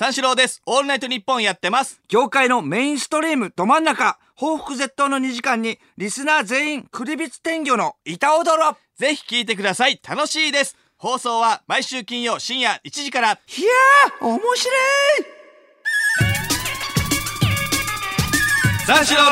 [0.00, 0.62] 三四郎です。
[0.64, 2.00] オールナイトニッポンやってます。
[2.08, 10.00] 業界のメインストリームど真ん中、報復絶倒の2時間に、リスナー全員、クリビツ天魚の板踊ろぜひ聞いてください。
[10.08, 10.74] 楽しいです。
[10.96, 13.32] 放送は毎週金曜深夜1時から。
[13.32, 15.26] いやー、面白い
[18.86, 19.30] 三四郎のオ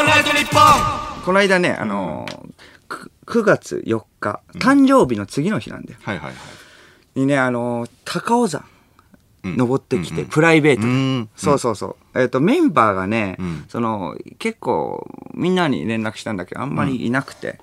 [0.00, 2.48] ールナイトニッポンこの間ね、あのー
[2.88, 5.98] く9月4日、誕生日の次の日なんだよ。
[6.02, 7.20] はいはいはい。
[7.20, 8.79] にね、あのー高尾山、うん
[9.44, 10.88] 登ってきて、プライベートで。
[10.88, 11.28] うん。
[11.36, 12.20] そうそうそう。
[12.20, 13.64] えっ、と、メンバーがね、うん。
[13.68, 17.60] その、結構、みんなに連絡したんだけど、あんまりいなくて、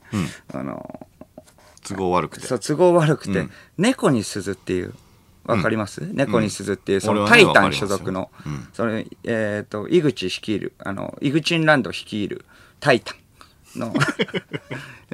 [0.54, 1.08] あの
[1.88, 2.48] 都合悪くて。
[2.48, 3.52] そう、都合悪くて、うん。
[3.78, 4.94] 猫に鈴っていう、
[5.46, 8.68] わかります、猫に鈴っていう、その、タイタン所属の、うん。
[8.74, 12.46] それ、えっ、と、井口率いる、あの、井口ンランド率いる、
[12.80, 13.18] タイタン
[13.78, 13.94] の、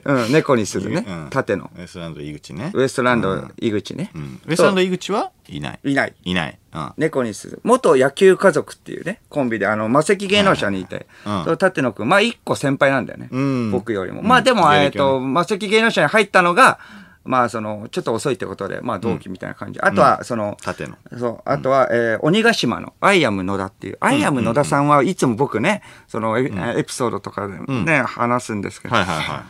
[0.06, 1.28] うん、猫に鈴ね、うん。
[1.30, 2.72] 縦の、ウエストランド井口ね。
[2.74, 3.54] ウエストランドうん。
[3.58, 4.42] 井口ね、うん。
[4.46, 5.80] ウエストランド井口はいない。
[5.84, 6.14] いない。
[6.24, 6.60] いない。
[6.74, 6.92] うん。
[6.98, 11.44] 猫に鈴元野球家族っていうねコンビであのマセキ芸能社にいて、うん。
[11.44, 12.10] その舘野くん。
[12.10, 13.72] まあ一個先輩なんだよね、うん。
[13.72, 16.80] 僕よりも、うんまあでも、えっとマセキ芸能社に入ったのが
[17.26, 20.98] まあそのちょっと遅いってことでまあ同期みたいな感じ、あとはその、縦の。
[21.18, 21.42] そう。
[21.46, 29.44] あとは、えー鬼ヶ島のアイアム野田っていう、アイアム野田さんはいつも僕ねそのエ,、エピソードとかでね、話すんですけど、はいはいは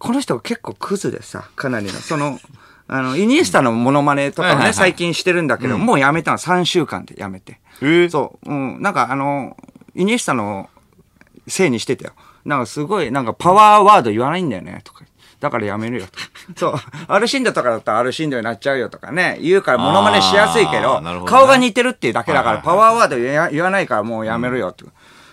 [0.00, 2.38] この人が結構クズでさ、かなりの、その、
[2.88, 7.60] あの、イニエスタのモノマネとかをね、最近してるんだけど、もうやめたの、3週間でやめて。
[8.08, 9.56] そう、うん、なんかあの、
[9.94, 10.70] イニエスタの
[11.46, 12.12] せいにしてたよ。
[12.46, 15.04] なんかすごい、なんかパワーワード言わないんだよね、とか。
[15.40, 16.18] だからやめるよとか。
[16.56, 16.74] そう。
[17.08, 19.38] アルシンドとかだったらアルシンドになっちゃうよとかね。
[19.40, 24.84] 言うからモノマネしやすいけあど、どね顔が似てるっていうだけだから、パワーワード言わないからもうやめるよって。
[24.84, 24.86] い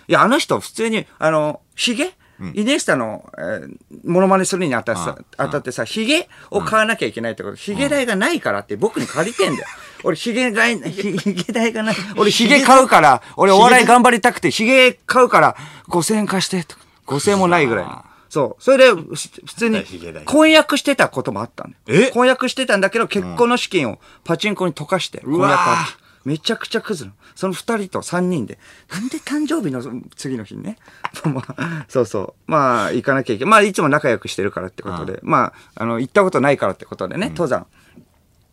[0.08, 2.12] や、あの人普通に、あの、ヒゲ？
[2.54, 9.66] イニエスタの、えー、モノマネするにあたってさ、当たってさ、ヒゲを買わなきゃいけないってこと、ヒゲ代がないからって僕に借りてんだよ。
[10.04, 11.96] 俺、ヒゲ代、ヒヒゲ代がない。
[12.16, 15.56] 俺、ヒゲ買うから、俺、お笑い頑張りたくて、ヒゲ買うから、
[15.88, 16.82] 5000円貸して、とか。
[17.08, 18.04] 5000円もないぐらいの。
[18.28, 18.62] そう。
[18.62, 19.84] それで、ふ普通に
[20.24, 22.08] 婚約してたこともあったんだよ。
[22.08, 22.10] え？
[22.10, 27.16] 婚約してたんだけど、結婚の資金をパチンコに溶かして、婚約わあってめちゃくちゃクズなの。
[27.34, 28.58] その二人と三人で。
[28.92, 29.82] なんで誕生日の
[30.14, 30.76] 次の日にね。
[31.24, 32.50] まあ、そうそう。
[32.50, 33.50] まあ、行かなきゃいけない。
[33.50, 35.20] まあ、いつも仲良くしてるからってことで。
[35.22, 37.66] まあ、あの、行ったことないからってことでね、登山。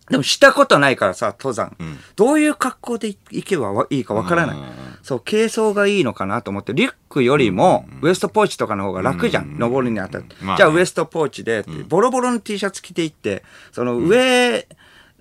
[0.09, 1.75] でもしたことないからさ、登山。
[2.15, 4.57] どういう格好で行けばいいかわからない。
[5.01, 9.57] そう、軽装がいいのかなと思って、リュックよりも、ウエストポーチとかの方が楽じゃん。
[9.57, 10.35] 登るにあたって。
[10.57, 14.67] じゃあ、ウエストポーチでボロボロの T シャツ着て行って、その上、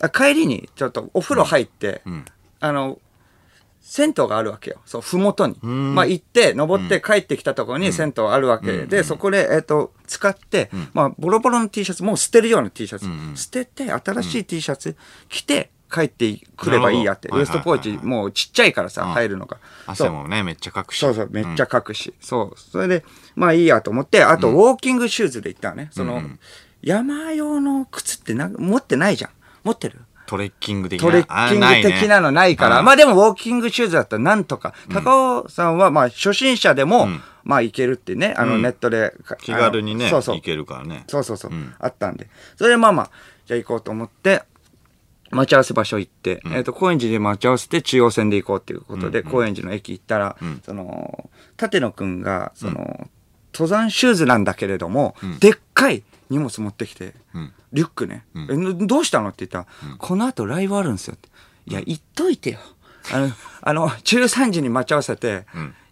[0.00, 2.02] あ帰りにちょっとお風呂入って、
[2.60, 2.98] あの、
[3.86, 4.78] 銭湯があるわけよ。
[4.86, 5.58] そう、ふもとに。
[5.62, 13.06] まあ行って、登って帰ってきたところに銭湯あるわけで、そこで、えっ、と、使って、まあ、ボロボロの T シャツ、もう捨てるような T シャツ、
[13.40, 14.96] 捨てて、新しい T シャツ
[15.28, 17.28] 着て、帰ってくればいいやって。
[17.30, 19.58] ウエストポーチ、もうちっちゃいからさ、入るのが。
[19.86, 20.98] 汗もね、めっちゃかくし。
[20.98, 22.14] そうそう、めっちゃ書くし。
[22.20, 22.58] そう。
[22.58, 23.04] それで、
[23.36, 25.90] まあいいやと思って、あと、ウォーキングシューズで行ったのね。
[25.92, 26.22] その、
[26.82, 29.30] 山用の靴ってな持ってないじゃん。
[29.62, 30.00] 持ってる？
[30.26, 31.06] トレッキング的な？
[31.06, 32.82] トレッキング的なのないから。
[32.82, 34.74] まあでも、ウォーキングシューズだったらなんとか。
[34.92, 37.08] 高尾さんは、まあ、初心者でも、
[37.42, 39.14] まあ、いけるってね、あの、ネットで。
[39.24, 40.40] か気軽にね、そうそうい。
[40.40, 41.04] けるからね。
[41.08, 42.28] そうそうそう、んあったんで。
[42.56, 43.10] それでまあまあ、
[43.46, 44.42] じゃあ行こうと思って、
[45.30, 51.28] 待ち合わせ場所行って、えっ、と、高円寺で待ち合わせて中央線で行こうっていうことで、高円寺の駅行ったら、その、
[51.60, 53.08] 立野くんが、その、
[53.52, 57.14] 登山シューズなんだけれども、でっかい荷物持ってきて、
[57.72, 59.28] リュックね、えぬどうしたの？
[59.28, 61.28] って言ったら、この後ライブあるんですよって。
[61.66, 62.58] いや、言っといてよ。
[63.12, 63.30] あの、
[63.62, 65.46] あの、13時に待ち合わせて、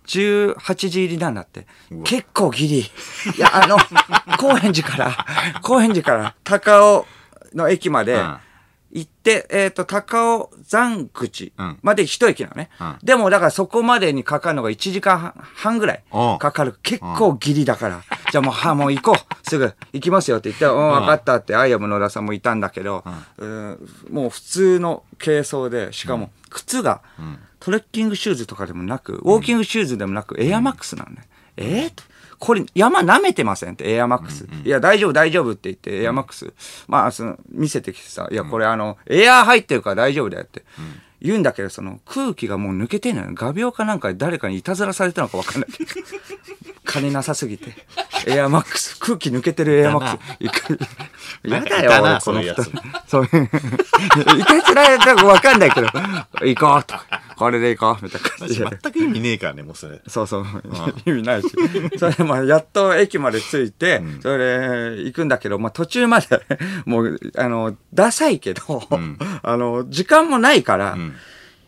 [0.06, 1.66] 18時入りなんだって。
[2.04, 2.78] 結構ギリ。
[2.81, 2.84] い
[3.38, 3.76] や、あの、
[4.38, 5.26] 高円寺から、
[5.62, 7.06] 高円寺から高尾
[7.54, 8.37] の駅までうん
[8.92, 12.69] 行って、えっ、と、高尾山口うんまで一駅なのね。
[12.78, 16.04] うんでも、だからそこまでにかかるのが1時間半ぐらい
[16.38, 16.75] かかる。
[16.82, 18.03] 結構ギリだから。
[18.30, 19.14] じゃあもう、は、もう行こう。
[19.48, 23.04] すぐ行きますよって言って、うん、分かったって、アイアム野田さんもいたんだけど、
[23.38, 27.00] うんもう普通の軽装で、しかも靴が、
[27.60, 31.28] トレッキングシューズとかでもなく、ウォーキングシューズでもなく、エアマックスなのね。
[31.56, 32.11] えーと
[32.42, 34.48] これ、山舐めてませんって、エアマックス。
[34.65, 36.53] いや、大丈夫、大丈夫って言って、エアマックス、
[36.89, 40.65] まあ、その、見せてきてさ、いや、これあの、エアー入ってるから大丈夫だよって。
[41.21, 43.28] 言うんだけど、その、空気がもう抜けてんのよ。
[43.33, 45.71] 画鋲かなんかで誰かにいたずらされたのか分かんない。
[46.84, 47.72] 金なさすぎて。
[48.27, 50.36] エアマックス、空気抜けてるエアマックス。
[50.41, 50.74] いか
[51.44, 52.54] やだよ、俺この人
[53.06, 53.44] そういう
[54.41, 55.86] いたずらやったか分かんないけど、
[56.44, 56.97] 行こうと。
[57.42, 58.66] これで行こう、みたいな感じで。
[58.83, 60.00] 全く意味ねえからね、もうそれ。
[60.06, 60.47] そうそう。
[61.06, 61.48] 意味ないし。
[61.98, 66.27] それでまあ、やっと駅まで着いて、それで行くんだけど、まあ途中まで、
[66.86, 68.62] もう、あの、ダサいけど、
[69.42, 71.15] あの、時間もないから、ん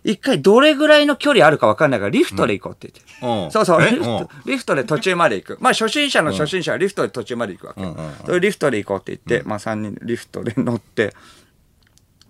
[0.04, 3.44] 一回どれぐらいの距離あるか分かんないから、リフトで行こうって言って。
[3.44, 3.90] うんそうそう、え？
[3.90, 5.58] リフト、リフトで途中まで行く。
[5.60, 7.82] まあ初心者の初心者はリフトで途中まで行くわけ。
[8.26, 11.14] それでリフトで行こうって言って、まあ3人でリフトで乗って、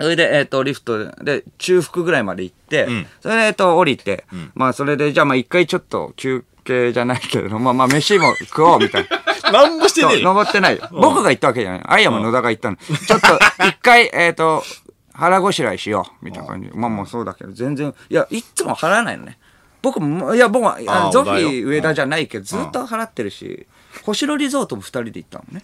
[0.00, 4.25] それで、えっ、と、リフトで、中腹ぐらいまで行って、んそれで、えっ、と、降りて、
[4.55, 9.52] まあ、それで、じゃあ、まあ、一回ちょっと休憩じゃないけれど、 まあ、まあ、飯も食おう、みたいな。
[9.52, 10.25] なんもしてねえよ。
[10.25, 10.88] 登ってないよ。
[10.91, 11.82] 僕が言ったわけじゃない。
[11.85, 12.76] アイアム野田が言ったの。
[12.76, 14.64] ちょっと、一回、えっ、と、
[15.12, 16.70] 腹ごしらえしよう、みたいな感じ。
[16.75, 19.38] まあまあそうだけど、全然、いや、いっつも払わないのね。
[19.81, 23.67] 僕も、いや、僕は、いやゾフィー上田じゃないけど、ずっと払ってるし、
[24.02, 25.62] 星野リゾートも二人で行ったのね。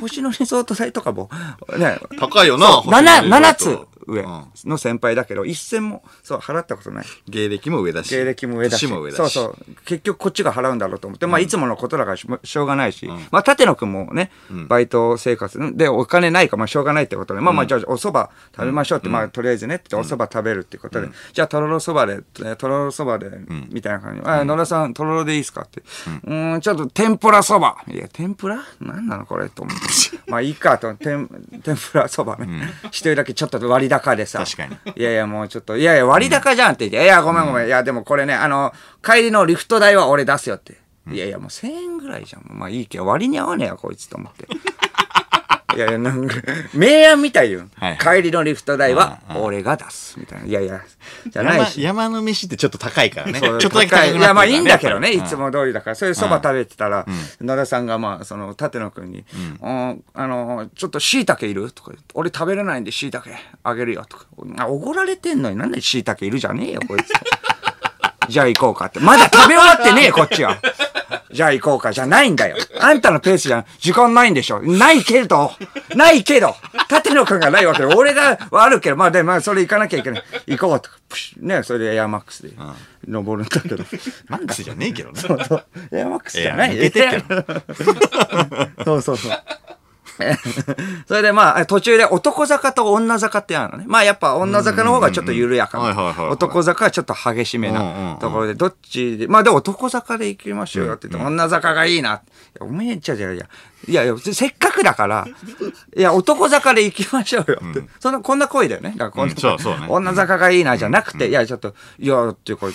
[0.00, 1.30] 星野リゾート代とかも、
[1.78, 2.66] ね、高いよな。
[2.66, 2.82] そう。
[2.90, 3.86] 星野7、7リゾート。
[3.86, 4.44] つ上うん。
[4.70, 7.06] の先輩だけど、一銭も、そう、払ったことない。
[7.28, 8.10] 芸歴も上だし。
[8.14, 8.80] 芸歴も上だし。
[8.82, 9.18] 年も上だし。
[9.18, 9.74] そうそう。
[9.84, 14.30] 結局こっちが払うんだろうと思って、まあいつものことだからししょうがないし、まあ立野くんもね、
[14.68, 23.38] バイト生活でお金ないからまあしょうがないってことで、まあまあじゃあお蕎麦食べましょうって、まあとりあえずねってお蕎麦食べるってことで、じゃあとろろ蕎麦で、えーとろろ蕎麦で、
[23.70, 24.20] みたいな感じ。
[24.22, 25.80] で、あ、野田さんとろろでいいですかって。
[25.80, 27.96] うーん、ちょっと天ぷら蕎麦。
[27.96, 28.62] いや、天ぷら？
[28.80, 29.82] なんなのこれと思って。
[30.30, 31.28] まあいいかと、天
[31.62, 32.72] 天ぷら蕎麦ね。
[32.86, 34.44] 一人だけちょっと割高でさ。
[34.44, 37.66] 確かにいやいや、もうちょっと、いやいや、割高じゃんって言って、いや、ごめんごめん。
[37.66, 40.78] いや、でもこれね、あの、帰りのリフト代は俺出すよって。
[41.10, 42.44] いやいや、もう1000円ぐらいじゃん。
[42.48, 44.46] まあいいけど、割に合わねえよ、こいつと思って。
[45.76, 46.34] いやいや、なんか、
[46.74, 47.64] 明暗みたいよ。
[47.74, 50.18] はいは帰りのリフト代は俺が出す。
[50.18, 50.46] みたいな。
[50.46, 50.80] いやいや、
[51.28, 51.82] じゃない山し。
[51.82, 53.40] 山の飯ってちょっと高いからね。
[53.40, 55.96] ちそうょっとだけ高くなってるいや、まあいいんだけどね、いつも通りだから。
[55.96, 57.06] それでそば食べてたら、
[57.40, 59.24] 野田さんがまあ、その、立野くんに、
[59.62, 61.72] うんあの、ちょっと椎茸いる？
[61.72, 63.28] とか言って、俺食べれないんで椎茸
[63.62, 64.26] あげるよとか。
[64.58, 67.12] あ、おごられてんのになんで椎茸いるじゃねえよ、こいつ。
[68.28, 69.00] じゃあ行こうかって。
[69.00, 70.56] まだ食べ終わってねえ、こっちは。
[71.32, 72.56] じゃあ行こうか、じゃないんだよ。
[72.80, 74.60] あんたのペースじゃ時間ないんでしょ。
[74.60, 75.52] ないけど、
[75.94, 76.54] ないけど、
[76.90, 80.24] 立野くんがないわけで、俺がはあるけど、まあで、まあそれ行かなきゃいけない。
[80.46, 82.52] 行こうとか、プシュね、それでエアマックスで
[83.06, 83.84] 登るんだけど。
[84.28, 85.20] マックスじゃねえけどね。
[85.20, 85.66] そうそう。
[85.92, 89.32] エアマックスじゃないいや抜けて そうそうそう。
[91.06, 93.84] それでまあ、途中で男坂と女坂ってあるのね。
[93.86, 96.30] まあやっぱ女坂の方がちょっと緩やかな。
[96.30, 97.80] 男坂はちょっと激しめな
[98.14, 102.10] んところで、どっちで、まあでも男坂で行きましょうよって言って、女坂がいいな。
[102.10, 102.12] い
[102.60, 103.46] やおめえ、ちゃちゃいや、
[103.88, 105.26] いやいや、せっかくだから、
[105.96, 107.82] いや、男坂で行きましょうよって。
[108.00, 108.94] そんな、こんな声だよね。
[109.88, 112.66] 女坂がいいなじゃなくて、いや、ちょっと、いや、っていうか、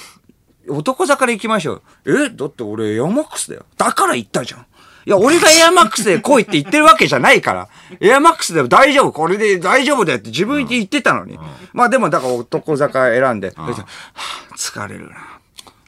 [0.68, 1.74] 男坂で行きましょ
[2.06, 2.25] う。
[2.25, 3.65] えだって俺エアマックスだよ。
[3.77, 4.65] だから言ったじゃん。
[5.05, 7.69] いや、俺がエアマックスで来いって言ってるわけじゃないから。
[7.99, 9.11] エアマックスでも大丈夫。
[9.11, 11.37] これで大丈夫だよって自分で言ってたのに。
[11.73, 13.51] まあでもだから男坂選んで、
[14.57, 15.34] 疲れるな。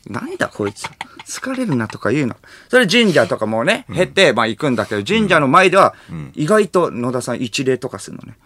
[0.09, 0.87] なんだこいつ？
[1.25, 2.35] 疲れるなとか言うの。
[2.69, 5.93] それ神社とかもね、経って、まあ行くんだけど、神社の前では、
[6.35, 8.37] 意外と野田さん一礼とかするのね。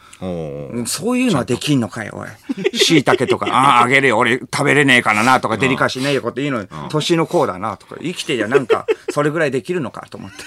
[0.74, 2.30] うんそういうのはできんのかよ、おい。
[2.78, 10.38] 椎茸とか、ああ、あげるよ、俺食べれねえからな、とか、デリカシーねえよこと言うのに、年の子だな、とか、生きてりゃなんか、それぐらいできるのか、と思って。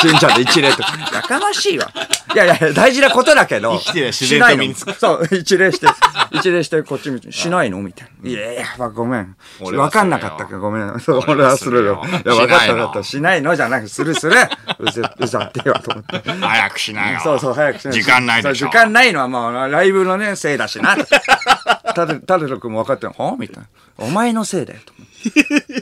[0.00, 1.90] 神社で一礼とか、やかましいわ。
[2.34, 5.86] いやいや、大事なことだけど、生きてりゃ自然と身につくしないのそう、一礼して、
[6.32, 7.80] 一礼してこっち見て、しないの？
[7.80, 8.30] みたいな。
[8.30, 9.36] いやいや、まあごめん。
[9.60, 11.00] わかんなかったからごめん。
[11.00, 12.02] そう俺はするよ。
[12.24, 13.02] いや、わかったわかった。
[13.02, 14.36] しないのじゃなくて、するする。
[14.78, 16.30] うぜ、うざってよ、と思って。
[16.30, 17.20] 早くしなよ。
[17.20, 20.96] そうそう、早くしない時間ないでしょ時間ないのはまあ、ライブのね、せいだしな。
[20.96, 23.36] たて、たてとくんも分かってるは？
[23.38, 23.68] みたいな。
[23.98, 25.07] お前のせいだよ、と思って。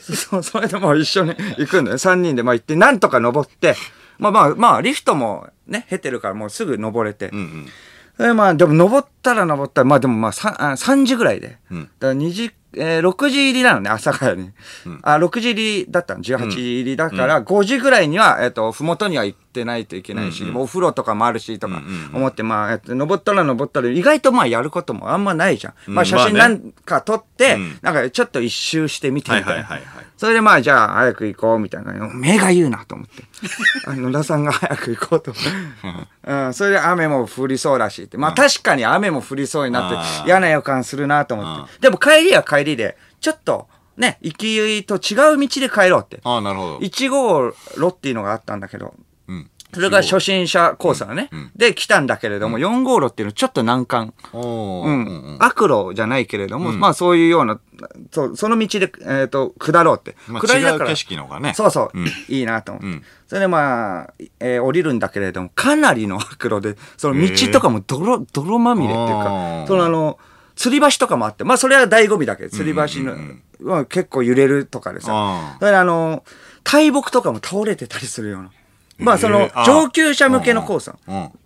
[0.00, 1.99] そう、それでもう一緒に行くんだよ。
[1.99, 3.75] 3人でまあ行って、なんとか登って、
[4.19, 7.28] まあまあ、まあ、リフトもね、経てるからもうすぐ登れて。
[7.28, 7.66] うんうん。
[8.19, 11.59] えまあ、でも登ったら登ったら、まあでもまあ 3, あ3時ぐらいで。
[11.73, 14.52] んだから2時、えー6時入りなのね、朝からに。
[15.02, 16.23] あ、6時入りだったの。
[16.23, 21.82] 18時入りだから、5時ぐらいには、えっ、と、ふもとには行ってないといけないし、もうお風呂とかもあるし、とか
[22.12, 25.75] 思って、まあ、えっと、登ったら登ったら、意外とまあやることもあんまないじゃん。
[25.92, 29.52] まあ写真なんか撮って、うんなんかちょっと一周してみてみたいな。
[29.52, 31.92] はいはいはいはいそれでまあ、じゃあ早く行こうみたいな。
[32.14, 33.22] 目が言うなと思って。
[33.86, 35.34] あ野田さんが早く行こうと。
[36.25, 38.16] うん、それで雨も降りそうだしって。
[38.16, 41.80] まあ確かに雨も降りそうになって嫌な予感するなと思って。
[41.80, 46.20] でも帰りは帰りで、ちょっとね、行きと違う道で帰ろうって。
[46.25, 46.78] ああ、なるほど。
[46.78, 48.94] 1号路っていうのがあったんだけど、
[49.28, 49.50] うん。
[49.75, 51.28] それが初心者コースだね。
[51.54, 54.14] で、来たんだけれども、4号路っていうのちょっと難関。
[54.33, 54.40] うう
[54.90, 55.37] ん。
[55.40, 57.61] 悪路じゃないけれども、まあそういうような、
[58.11, 60.16] そうその道で、えっ、と、下ろうって。
[60.28, 60.90] まあ下りだから。
[60.90, 62.88] 景色の方がねそうそう、うんいいなと思って。
[62.88, 70.18] うんそれでまあ、えー降りるんだけれども、かなりの悪路で、その道とかも泥、泥まみれっていうあかー、そのあの、
[70.54, 73.16] 吊り橋とかもあって、まあそれは醍醐味だけど、吊り橋の、
[73.61, 76.23] まあ結構揺れるとかでさあ、ーそれであの、
[76.62, 78.50] 大木とかも倒れてたりするような。
[78.99, 81.38] まあその上級者向けのコースなのうん。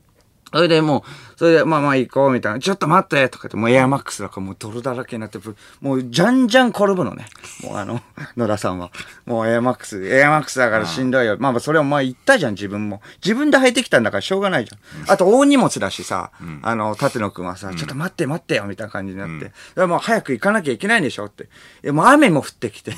[0.52, 2.58] それでもう、それで、まあまあ行こうみたいな。
[2.58, 5.38] ちょっと待ってとか言って、もうエアマックスだからもう泥だらけになって、
[5.80, 7.26] もうじゃんじゃん転ぶのね。
[7.62, 8.00] もうあの、
[8.36, 8.90] 野田さんは。
[9.26, 11.36] もうエアマックス、エアマックスだからしんどいよ。
[11.38, 13.00] まあまあそれお前言ったじゃん、自分も。
[13.24, 15.12] 自分で履いてきたんだからしょうがないじゃん。
[15.12, 19.28] あと大荷物だしさ、あの、立野くんはさ、ちょっと待って待ってよみたいな感じになっ
[19.74, 19.86] て。
[19.86, 21.48] もう早く行かなきゃいけないんでしょって。
[21.92, 22.96] もう雨も降ってきて。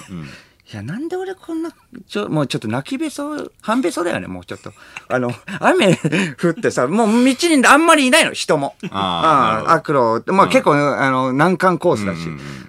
[0.73, 1.71] いや、なんで俺こんな、
[2.09, 4.73] ちょ、もうちょっと泣きべそ、半べそだよね、もうちょっと。
[5.09, 5.95] あの、雨
[6.43, 8.75] 降ってさ、もう道にあんまりいないの、人も。
[8.91, 12.21] あーなるほど悪路、まあ結構、あの、難関コースだし。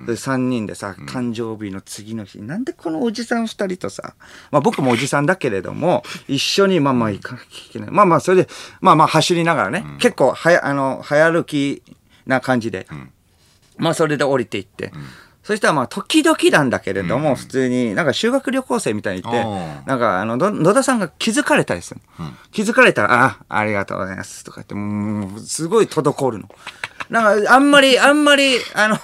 [0.05, 4.15] で、3人でさ、誕生日の次の日、なんでこのおじさん2人とさ、
[4.51, 7.89] まあ僕もおじさんだけれども、一緒にまあまあ行かなきゃいけない。
[7.89, 8.49] まあまあ、それで、
[8.81, 11.81] まあまあ走りながらね、結構はや、あの、早歩き
[12.25, 12.85] な感じで。
[13.77, 14.91] まあそれで降りていって。
[15.43, 19.29] そしたらまあ時々なんだけれども、普通になんか修学旅行生みたいにいて
[19.85, 22.31] なんかあの、の野田さんが気づかれたりするの。
[22.51, 26.47] 気づかれたら、あ、ありがとうございますとか言って、もう、すごい滞るの。
[27.09, 28.97] なんか、あんまり、 あんまり、あの、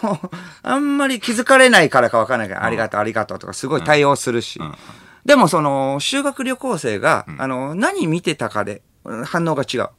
[0.64, 4.62] あんまり気づかれないからかわかんないけど、ありがとう、ありがとうとか、すごい対応するし。
[5.26, 8.82] でも、その、修学旅行生が、あの、何見てたかで、
[9.26, 9.90] 反応が違う。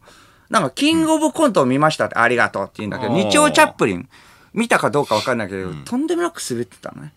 [0.49, 4.09] なんか、キングオブコントを見ましたって、ありがとうって言うんだけど、日曜チャップリン、
[4.53, 7.13] 見たかどうかわかんないけど、とんでもなく滑ってたのね。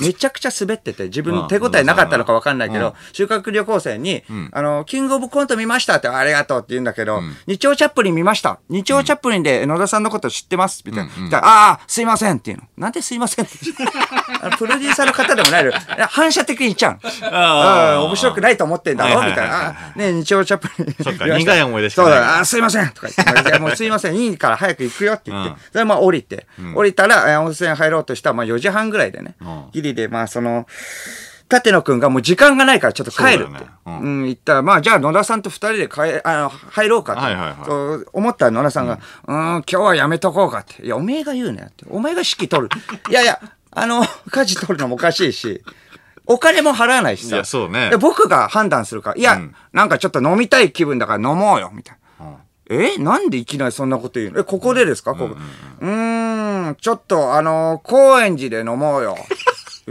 [0.00, 8.58] めちゃくちゃ滑ってて、自分の手応えなかったのかわかんないけど、修学旅行生に、あの、キングオブコント見ましたって、ありがとうって言うんだけど、日曜チャップリン見ました。
[8.68, 10.82] 日曜チャップリンで野田さんのこと知ってます？
[10.86, 11.38] みたいな。
[11.38, 12.62] ああ、すいませんっていうの。
[12.76, 13.56] なんですいませんって？
[14.58, 15.72] プロデューサーの方でもないの。
[16.08, 17.36] 反射的に言っちゃうの。
[17.36, 19.22] ああ、面白くないと思ってんだろ？
[19.24, 19.68] みたいな。
[19.68, 20.94] あね日曜チャップリン。
[21.04, 25.56] そっか苦い思い出しそうだ、あ、すいませんとか言って、もうすいません、いいから早く行くよって言って、うん。
[25.56, 29.64] それでまあ降りて、降りたら、えー温泉入ろうとしたら、まあ4時半ぐらいでね、うん。
[29.72, 30.66] ギリで、まあその、
[31.52, 33.42] 立野くんがもう時間がないからちょっと帰るって。
[33.44, 40.84] そうだよねう、うん言ったら、まあじゃあ野田さんと二人で帰あの入ろうかと、はいはいはい思ったら野田さんが、うーん、今日はやめとこうかって。
[40.84, 41.84] いや、おめえが言うなよって。
[41.88, 42.68] お前が指揮取る。
[43.10, 43.40] いやいや、
[43.72, 45.62] あの、舵取るのもおかしいし、
[46.26, 47.34] お金も払わないしさ。
[47.34, 52.00] いやそうねで僕が判断するから、いや、うんなんかちょっと飲みたい気分だから飲もうよ、みたいな。
[52.72, 52.96] え？
[52.98, 54.38] なんでいきなりそんなこと言うの？
[54.40, 55.14] え、ここでですか？
[55.16, 55.36] ここ。
[55.80, 59.16] うーん、ちょっと、あのー高円寺で飲もうよ。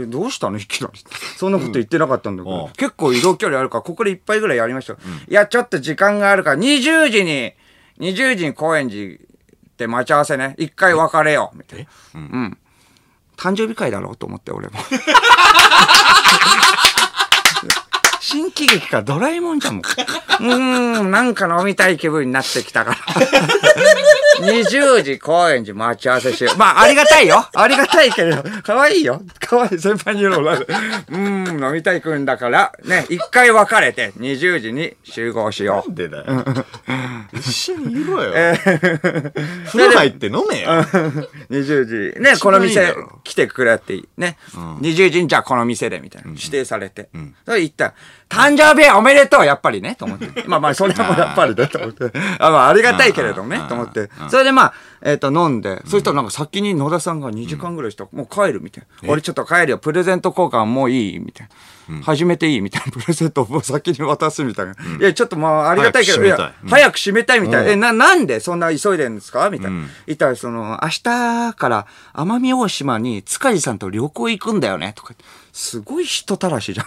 [0.02, 0.58] え、どうしたの？
[0.58, 1.00] いきなり。
[1.36, 4.94] そんなこと言ってなかったんだけど、うん結構移動距離あるから、ここで一杯ぐらいやりました。
[4.94, 4.96] い
[5.28, 7.52] や、ちょっと時間があるから、20時に、
[7.98, 9.18] 20時に高円寺
[9.76, 10.54] で待ち合わせね。
[10.58, 11.56] 一回別れよう。
[11.56, 12.20] みたいな。
[12.20, 12.58] うん。
[13.36, 14.78] 誕生日会だろうと思って、俺も。
[18.20, 19.82] 新喜劇かドラえもんじゃんもん。
[19.82, 22.96] うーん、なんか飲みたい気分になってきたから。
[24.40, 26.58] 20時高円寺待ち合わせしよう。
[26.58, 27.46] まあ、ありがたいよ。
[27.54, 29.22] ありがたいけれど、可愛いよ。
[29.40, 35.94] 可愛い先輩に言うのうーん、飲みたい気分だから、ね、一回別れて、20時に集合しよう。
[35.94, 36.44] でだよ。
[37.32, 38.32] 一緒にいろよ。
[39.66, 40.68] 風呂入って飲めよ。
[41.50, 42.20] 20時。
[42.20, 44.08] ね、この店来てくれっていい。
[44.16, 44.36] ね。
[44.54, 46.30] 20時にじゃあこの店でみたいな。
[46.30, 47.08] 指定されて。
[47.44, 47.94] それ言ったら、
[48.28, 50.44] 誕生日おめでとうやっぱりねと思って。
[50.46, 52.10] まあまあ、それもやっぱりねと思って。
[52.38, 54.08] あまあ、ありがたいけれどもねと思って。
[54.28, 59.08] それでまあ、えっと、飲んで、そしたらなんか先に野田さんが2時間ぐらいしたら、もう帰るみたいな。
[59.10, 59.78] 俺ちょっと帰るよ。
[59.78, 61.54] プレゼント交換もういいみたいな。
[62.04, 62.92] 始めていいみたいな。
[62.92, 64.72] プレゼントを先に渡すみたいな。
[64.72, 67.70] いや、ちょっとまあ、ありがたいけど、いや早く閉めたいみたいな。
[67.72, 69.50] え、な、なんでそんな急いでるんですか？
[69.50, 69.86] みたいな。
[70.06, 71.02] 言ったら、その、明日
[71.54, 75.14] から奄美大島に塚地さんと旅行行くんだよねとか。
[75.52, 76.86] すごい人たらしじゃん。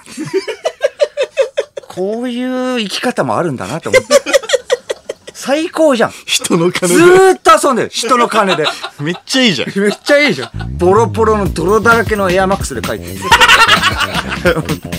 [1.95, 4.13] こういう生き方もあるんだなと思って。
[5.33, 6.11] 最高じゃん。
[6.25, 7.05] 人の金ずで。
[7.33, 7.89] ーっと遊んでる。
[7.89, 8.65] 人の金で。
[8.99, 9.77] めっちゃいいじゃん。
[9.77, 10.77] めっちゃいいじゃん。
[10.77, 13.19] ボロボロの泥だらけのエアマックスで書いてる。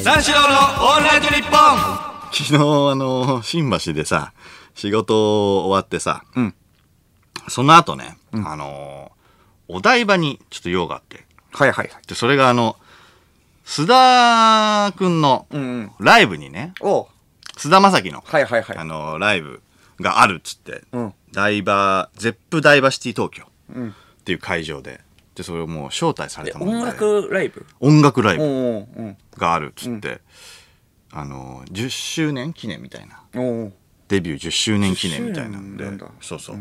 [0.03, 2.59] 三四郎のオールナイトニッポン昨日、あ
[2.95, 4.33] の、新橋でさ、
[4.75, 6.55] 仕事終わってさ、ん
[7.49, 9.13] その後ね、あの、
[9.69, 12.03] お台場にちょっと用があって、はいはいはい。
[12.07, 12.77] で、それがあの、
[13.65, 15.93] 須田くんのうんうん。
[15.99, 17.03] ライブにね、お。
[17.03, 17.07] う
[17.57, 18.77] 須田まさきの、はいはいはい。
[18.77, 18.85] あ。
[18.85, 19.63] の、ライブ
[20.01, 21.15] があるっつって、うん。
[21.33, 23.45] ダイバー、ゼップダイバーシティ東京
[23.75, 23.91] うん。
[23.91, 23.93] っ
[24.25, 25.01] ていう会場で、
[25.35, 26.75] で、それをもう招待されでたもんで。
[26.75, 27.67] 音楽ライブ？
[27.81, 30.21] 音楽ライブがあるっつって、
[31.11, 33.23] あの、10周年記念みたいな。
[34.09, 35.85] デビュー10周年記念みたいなんで。
[35.85, 36.15] 10周年なんだ。
[36.21, 36.57] そうそう、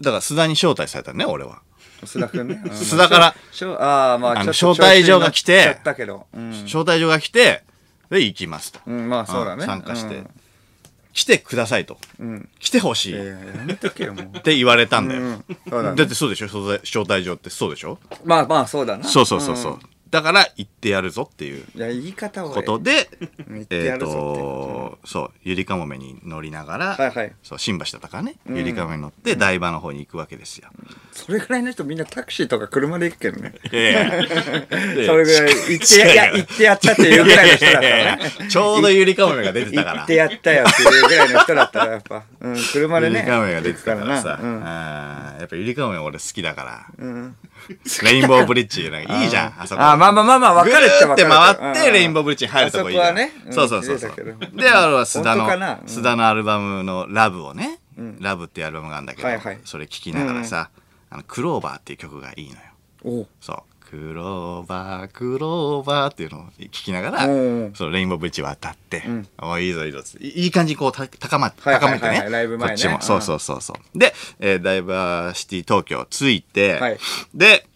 [0.00, 1.62] だから須田に招待されたね俺は、
[2.06, 2.60] 須田くんね。
[2.64, 3.34] うん須田から。
[3.52, 5.52] しょああ、まあ、あのちょっと招待状が来て。
[5.52, 6.26] 調子に乗っちゃったけど。
[6.34, 6.50] うん。
[6.64, 7.62] 招待状が来て
[8.10, 9.64] で行きますと、うん、まあそうだね。
[9.64, 10.30] ん参加して、うん。
[11.12, 12.48] 来てくださいと、ん。
[12.58, 13.12] 来てほしい。
[13.12, 14.24] いやいや、やめとけよ、もう。
[14.38, 15.44] って言われたんだよ、うん。
[15.70, 15.96] そうだね。
[15.96, 17.98] だってそうでしょ招待招待状ってそうでしょ？
[18.24, 19.04] まあまあ、そうだな。
[19.04, 19.80] そうそうそうそう、ん
[20.14, 23.08] だから行ってやるぞっていういや言い方をことで
[23.68, 27.32] えっとそうゆりかもめに乗りながら、はいはい。
[27.42, 30.68] そう新橋だったからね、ゆりかもめに乗って台場の方に行くわけですよ、
[31.10, 33.54] それぐらいの人みんなタクシーとか車で行くけどね。
[33.72, 34.26] いやいや。
[35.04, 38.18] それぐらい行ってや行ってやったっていうぐらいの人だったらね。
[38.48, 44.62] ちょうどゆりかもめが出てたから行ってやったよっていうぐらいの人だったらやっぱ、うん、車でゆねりかもめが出てたからさ、うん。
[44.64, 46.86] あーやっぱゆりかもめ俺好きだから、
[48.02, 49.82] レインボーブリッジなんかいいじゃんあそこ。
[49.82, 54.10] あまあまあまあまあ分かるっちゃ分かるぐーって回ってレインボーブリッジに入るとこいいじゃんあそうんそうそうそう
[54.56, 57.78] であれは須田本の須田のアルバムの「ラブをね
[58.20, 59.28] 「ラブっていうアルバムがあるんだけど、
[59.64, 60.70] それ聴きながらさ
[61.10, 63.26] 「あのクローバー」っていう曲がいいのよ。
[63.40, 63.62] そう
[63.94, 67.72] クローバークローバーっていうのを聞きながらうん。
[67.74, 69.28] そうレインボーブリッジ渡って、ん。
[69.40, 72.26] おいいぞいいぞいいい感じにこうた高ま高めてね。
[72.28, 72.74] ライブ前ね。
[72.74, 72.96] こっちも。
[72.96, 73.02] うん。
[73.02, 73.98] そうそうそうそう。
[73.98, 76.98] で、えーダイバーシティ東京着いて、はい。
[77.32, 77.66] で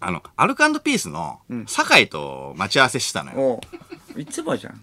[0.00, 3.60] あのアルコピースの酒井と待ち合わせしたのよ、
[4.16, 4.74] いつもじゃん。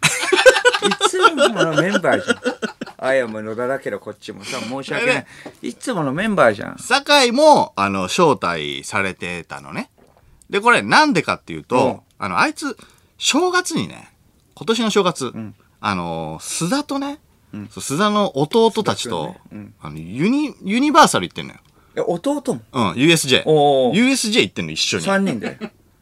[0.86, 2.38] いつものメンバーじゃん。
[2.98, 5.26] あやも野田だけどこっちもさ申し訳ない。
[5.62, 6.78] いつものメンバーじゃん。
[6.80, 9.90] 酒井もあの招待されてたのね
[10.50, 12.00] でこれなんでかっていうと、うん。
[12.18, 12.78] あのあいつ
[13.18, 14.12] 正月にね
[14.56, 15.34] 今年の正月、
[15.82, 17.20] あの須田とね、
[17.54, 19.36] 須田の弟たちと、
[19.82, 21.60] あのユニユニバーサル行ってんのよ。
[21.98, 22.62] え弟も？
[22.72, 25.04] うん USJ USJ 行ってんの一緒に。
[25.06, 25.58] 3人で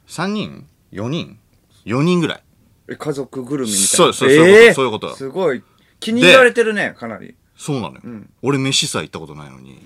[0.08, 1.40] ？3人？4人
[1.86, 2.44] ？4人ぐらい。
[2.90, 3.88] え家族ぐるみみたいな。
[3.88, 5.16] そうそうえーそういうこと。
[5.16, 5.48] そういうこと。
[5.48, 5.64] すごい。
[6.00, 7.36] 気に入られてるねかなり。
[7.56, 8.02] そうなのよ、
[8.42, 9.80] 俺飯さえ行ったことないのに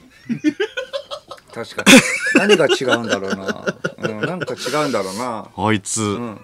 [1.66, 1.98] 確かに。
[2.36, 3.66] 何が違うんだろうな、
[3.98, 5.48] うん、なんか違うんだろうな。
[5.56, 6.40] あいつ、ん。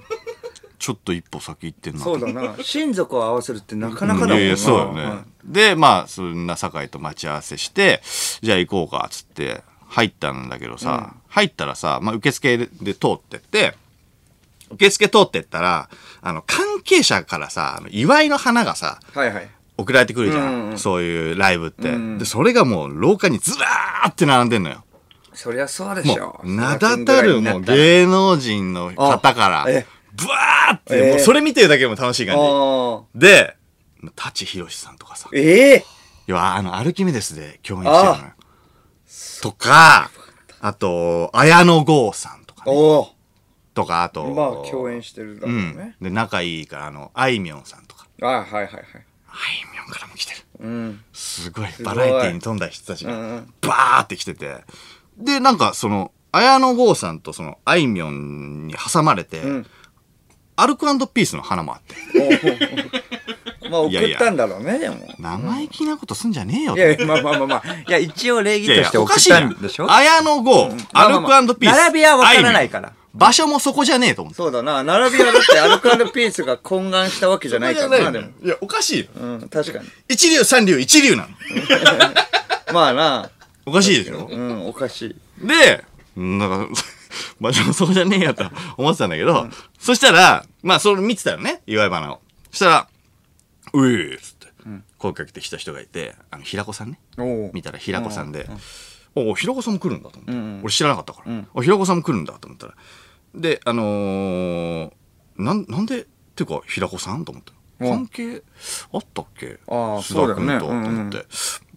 [0.80, 2.56] ちょっと一歩先行ってんなそうだな。
[2.62, 8.02] 親族を合わせるってなかなかだもんな、いやいやそうよね、んでまあそんな酒井と待ち合わせして
[8.42, 13.76] じゃあ行こうかっつって入ったんだけどさ、入ったらさ、まあ、受付で通ってって
[14.72, 15.90] 受付通ってったら
[16.22, 19.50] あの関係者からさあの祝いの花がさはいはい。
[19.78, 22.18] 送られてくるじゃん、うんうんそういうライブって、うん。
[22.18, 24.84] でそれがもう廊下にずらーって並んでんのよ
[25.44, 26.28] そりゃそうでしょ。
[26.28, 33.58] もう名だたるもう芸能人の方からあえブワーって、えもうそれ見てるだけでも楽しい感じ、あで
[34.16, 35.28] 舘ひろしさんとかさ。
[35.34, 35.86] ーええ。
[36.28, 38.34] 要は、あの、アルキメデスで共演してるのよ。
[39.42, 40.12] とか、
[40.62, 43.08] あと、綾野剛さんとか、ね、おお
[43.74, 45.76] とか、あと、まあ共演してるだろううん。
[45.76, 45.96] ね、。
[46.02, 48.08] で、仲いいから、あの、あいみょんさんとか。
[48.22, 48.72] あはいはいはい。
[48.72, 48.76] あい
[49.74, 50.42] みょんからも来てる。
[50.60, 51.04] うん。
[51.12, 54.64] すごい、ごいバラエティに富んだ人たちがバーって来てて。
[55.24, 59.66] で、なんか、その、綾野剛さんとその、あいみょんに挟まれて、ん。
[60.56, 63.00] アルコピースの花もあって。
[63.70, 64.18] まあ送いやいや。
[64.18, 64.98] ったんだろうねでも。
[65.20, 67.74] 生意気なことすんじゃねえよいやいやまあまあまあまあ。
[67.88, 69.54] いや一応礼儀いやいやとして送っおかしいやん。
[69.54, 69.62] たん。
[69.62, 71.76] でしょ綾野剛、アルコピース。
[71.76, 72.94] 並びは分からないから。
[73.14, 74.38] 場所もそこじゃねえと思って。
[74.38, 74.84] そうだな。
[74.84, 78.28] 並びはだってアルコピースが懇願したわけじゃないからなでも。
[78.44, 79.06] いや、おかしいよ。
[79.16, 79.88] うん確かに。
[80.10, 81.30] 一流、三流、一流なの。
[82.74, 83.30] まあな
[83.66, 84.28] おかしいでしょ？
[84.30, 85.46] うんおかしい。
[85.48, 85.84] で、
[86.16, 86.82] なんか、
[87.40, 88.46] 場所もそこじゃねえやと
[88.78, 89.48] 思ってたんだけど、
[89.80, 92.22] そしたら、まあ、それ見てたよね、祝い花を。
[92.52, 92.88] そしたら、
[93.74, 94.48] うえーっつって、
[94.98, 97.00] 声かけてきた人がいて、あの、平子さんね。
[97.54, 98.50] 見たら平子さんで、
[99.16, 102.74] おお平子さんも来るんだと思って、んうん俺知らなかったから、お平子さんも来るんだと思ったら。
[103.36, 104.92] であのー、
[105.38, 107.90] なんなんでっていうか平子さんと思ってうん。
[107.90, 108.44] 関係
[108.94, 109.60] あったっけ？
[109.68, 110.60] あー須田君と、そうだよね。
[110.60, 111.26] と思って、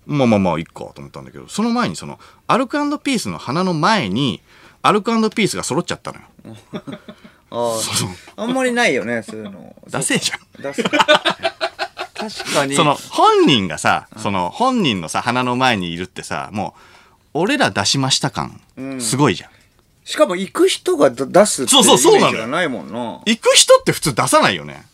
[0.07, 4.41] まあまあまあいっかと思ったんだけどその前にそのアルコピースの花の前に
[4.83, 6.25] アルコピースが揃っちゃったのよ。
[7.51, 7.81] あ
[8.37, 9.75] ああんまりないよねそういうの。
[9.89, 10.63] ダセえじゃん。
[10.63, 12.75] 出す確かに。
[12.75, 16.75] その本人がさ、その本人のさ花の前にいるってさも
[17.35, 18.61] う俺ら出しました感、
[19.01, 19.51] すごいじゃん。
[20.05, 23.21] しかも行く人が出すっていそうそうそうなのよイメージがないもんな。
[23.27, 24.87] 行く人って普通出さないよね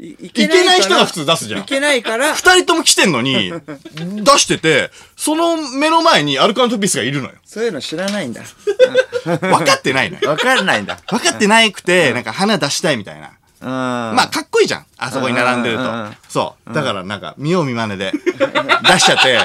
[0.00, 3.52] いいけない人が普通出すじゃんいけないから二人とも来てんのに、
[4.24, 7.34] 出してて、その目の前にアルカントピースがいるのよ。
[7.44, 8.42] そういうの知らないんだ
[9.24, 10.30] 分かってないのよ。
[10.30, 13.32] わかんないんだ分かってないくて、なんか花出したいみたいな。
[13.62, 14.86] うんまあ、かっこいいじゃん。
[14.96, 16.16] あそこに並んでるとうんうんうん。
[16.30, 16.72] そう。
[16.72, 19.38] だから、なんか、見よう見まねで、出しちゃって、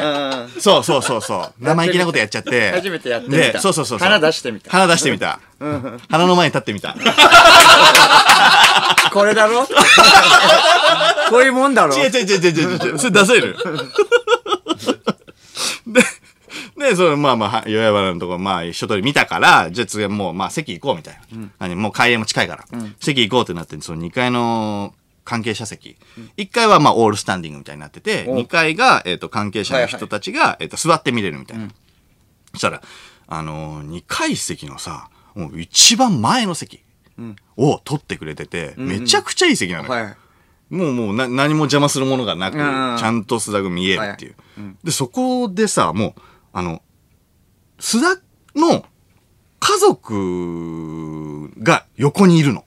[0.62, 1.54] そうそうそうそう。
[1.60, 2.71] 生意気なことやっちゃって。
[2.71, 4.08] 初めてやってみたで、そうそうそうそう。
[4.08, 5.39] 花出してみた花出してみた。
[5.60, 6.95] 花の前に立ってみた。
[9.12, 9.65] これだろ？
[11.30, 11.95] こういうもんだろ？
[11.97, 12.99] 違う違う違う違う違う違う。
[12.99, 13.58] それ出せる？
[13.58, 13.60] で、
[16.89, 21.50] で、それまあまあ、は岩原のところ、まあ一通り見たから、じゃあ次はもう、まあ席行こうみたいな。
[21.60, 21.76] 何？
[21.76, 22.65] もう開演も近いから。
[23.00, 24.93] 席行こうってなって、その2階の
[25.24, 25.98] 関係者席。
[26.38, 31.69] 1階はまあオールスタンディングみたいになってて、お2階が、えっ、と、関係者の人たちが、えっ、と、座って見れるみたいな。
[32.54, 32.82] そしたら、
[33.28, 36.86] あのー、2階席のさ、もう一番前の席。
[37.58, 39.91] を取ってくれてて、めちゃくちゃいい席なのよ。
[39.91, 40.15] はい。
[40.69, 44.36] もうもうな何も邪魔するものがなく、ちうんゃんと須田が見えるっていう。
[44.84, 46.21] で、そこでさ、もう、
[46.58, 46.82] あの、
[47.80, 48.22] 須田
[48.56, 48.86] の
[49.60, 52.63] 家族が横にいるの。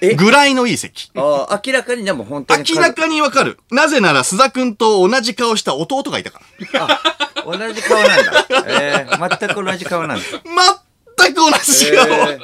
[0.00, 0.16] え？
[0.16, 1.12] ぐらいのいい席。
[1.14, 2.64] ああ、明らかにでも本当に。
[2.68, 3.60] 明らかにわかる。
[3.70, 6.40] なぜなら須田くんと同じ顔した弟がいたか
[6.72, 6.98] ら。
[7.44, 8.46] 同じ顔なんだ。
[8.66, 10.24] えー、全く同じ顔なんだ。
[11.16, 12.08] 全く同じ顔。
[12.08, 12.40] えー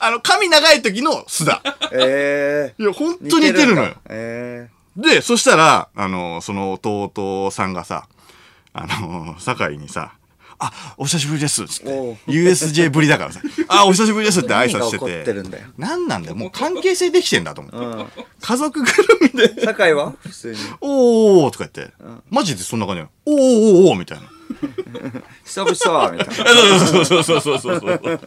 [0.00, 1.62] あの、髪長い時の須田。
[1.92, 4.00] えいや、ほんー、と似てるのよんだ。。
[4.10, 8.06] えで、そしたら、あの、その弟さんがさ、
[8.72, 10.14] あの、酒井にさ、
[10.58, 12.16] あ、お久しぶりですっつっておう。
[12.30, 15.72] USJ ぶりだからさ、あ、お久しぶりですって挨拶しててるんだよて。
[15.82, 17.76] なんだよ、もう関係性できてんだと思って。
[17.78, 19.64] ー、家族ぐるみで、うん。
[19.64, 20.12] 酒井は？
[20.20, 20.58] 普通に。
[20.80, 21.92] おーとか言って、
[22.30, 23.10] マジでそんな感じよ。
[23.26, 24.24] おーおーおーみたいな。
[25.44, 26.34] 久々みたいな。
[26.86, 28.20] そうそうそうそうそうそう。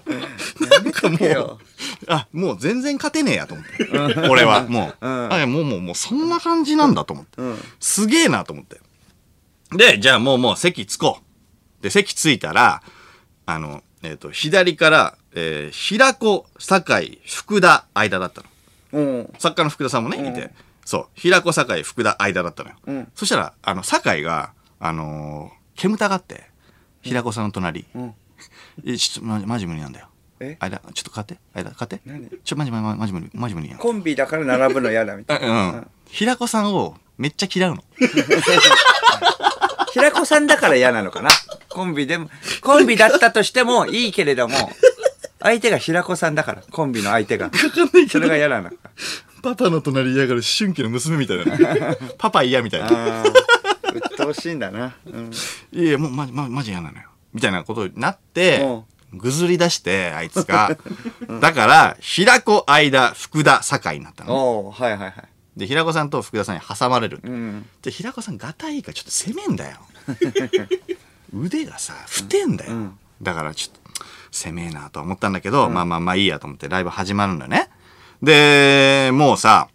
[0.67, 4.29] なんかもよう、あ、もう全然勝てねえやと思って。
[4.29, 5.07] 俺は、もう。
[5.07, 7.41] んあもうもう、もうそんな感じなんだと思って。
[7.41, 8.81] んすげえなと思って。
[9.77, 11.19] で、じゃあもうもう席着こ
[11.79, 11.83] う。
[11.83, 12.81] で、席着いたら、
[13.45, 18.47] あの、えっ、と、左から、えー、平子、酒井、福田、間だったの。
[18.93, 19.33] うん。
[19.39, 20.51] 作家の福田さんもね、いて。
[20.85, 21.07] そう。
[21.15, 22.75] 平子、酒井、福田、間だったのよ。
[22.85, 26.45] うんそしたら、あの、酒井が、あのー煙たがって、
[27.01, 27.81] 平子さんの隣。
[27.81, 28.13] ん
[28.85, 30.07] え、ちょっと、ま、マジ無理なんだよ。
[30.39, 30.57] え？
[30.59, 31.37] 間、ちょっと買って。
[31.53, 31.99] 間、買って。
[32.05, 32.29] 何？
[32.43, 33.79] ちょ、マジ、マジ、マジ無理、マジ無理やん。
[33.79, 35.71] コンビだから並ぶの嫌だみたいな。
[35.71, 35.87] うん。
[36.07, 37.83] 平子さんをめっちゃ嫌うの。
[39.95, 41.29] 平子さんだから嫌なのかな？
[41.69, 42.29] コンビでも、
[42.61, 44.53] コンビだったとしてもいいけれども、
[45.39, 47.49] 相手が平子さんだから、コンビの相手が。
[48.09, 48.75] それが嫌なのか。
[49.41, 51.95] パパの隣嫌がる思春期の娘みたいな。
[52.19, 53.23] パパ嫌みたいな。
[53.93, 54.95] 鬱陶しいんだな。
[55.05, 55.31] うん。
[55.71, 57.05] いやもうマジ、マジマジ嫌なのよ。
[57.33, 58.59] みたいなことになって
[59.13, 60.77] う、ぐずり出して、あいつが。
[61.39, 64.35] だから、平子、間、福田、酒井になったの。
[64.35, 65.13] おおはいはいはい。
[65.57, 67.19] で、平子さんと福田さんに挟まれる。
[67.23, 67.65] うん。
[67.81, 69.77] で、平子さん、ガタいいからちょっと攻めんだよ。
[71.33, 72.93] 腕がさ、太んだよ。
[73.21, 77.69] だからちょっと、攻めえなとは思ったんだけど、まあまあまあいいやと思ってライブ始まるんだよね。
[78.21, 79.69] で、もうさ、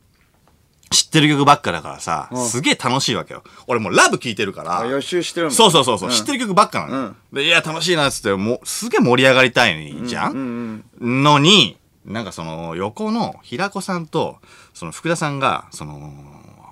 [0.90, 3.44] 知ってる曲ばっかだからさ、すげえ楽しいわけよ。
[3.68, 5.54] 俺もうラブ聴いてるから、あ予習してるもん。
[5.54, 7.14] そうそうそうそう、ん知ってる曲ばっかなのよ。
[7.32, 11.22] で、いや、楽しいなっつって、もう、すげえ盛り上がりたいじゃん、うんうん。
[11.22, 14.38] のに、なんかその、横の平子さんと、
[14.74, 16.12] その福田さんが、その、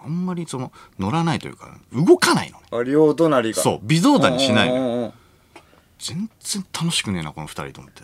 [0.04, 2.64] あんまりその、乗らないというか、動かないのね。
[2.70, 3.62] あ、両隣が。
[3.62, 5.14] そう、微動だにしないのよ。
[5.98, 8.02] 全然楽しくねえな、この二人と思って。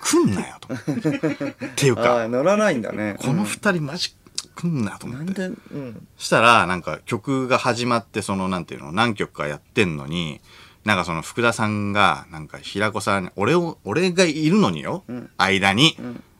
[0.00, 1.50] 来んなよ、と思って。
[1.50, 3.16] っていうあか、あ、乗らないんだね。
[3.20, 4.14] この二人マジ
[4.54, 5.24] 来んなと思って。
[5.24, 6.06] なんで、うん。
[6.16, 10.40] したら、なんか曲が始まって、その、なんていうの、何曲かやってんのに、
[10.84, 15.04] なんかその福田さんが、なんか平子さんに、俺を、俺がいるのによ、
[15.36, 15.96] 間に、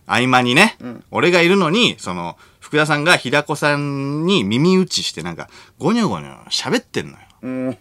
[0.07, 0.77] 合間にね、
[1.11, 7.19] 俺がいるのに、その、福田さんが平子さんに耳打ちして、なんか、ゴニョゴニョ喋ってんのよ。
[7.43, 7.79] うん。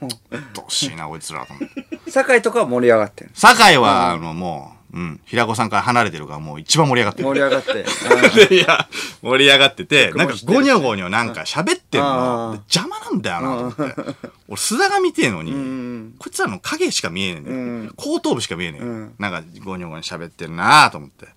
[0.53, 2.11] どうしいな、こいつらと思って。
[2.11, 3.31] 酒井とかは盛り上がってる。
[3.33, 7.27] 酒井は、あの、もう、うん、平子さんから離れてるから、もう一番盛り上がってる。
[7.29, 8.47] 盛り上がって。
[8.47, 8.89] で いや、
[9.21, 12.53] 盛り上がってて、なんかゴニョゴニョなんか喋ってんうの。
[12.67, 14.01] 邪魔なんだよなと思って。
[14.49, 17.55] 俺、須田が見てえのに、んこいつらの影しか見えねえんだよ。
[17.55, 21.27] うん後頭部しか見えねえ、んなんかゴニョゴニョ喋ってるなと思って。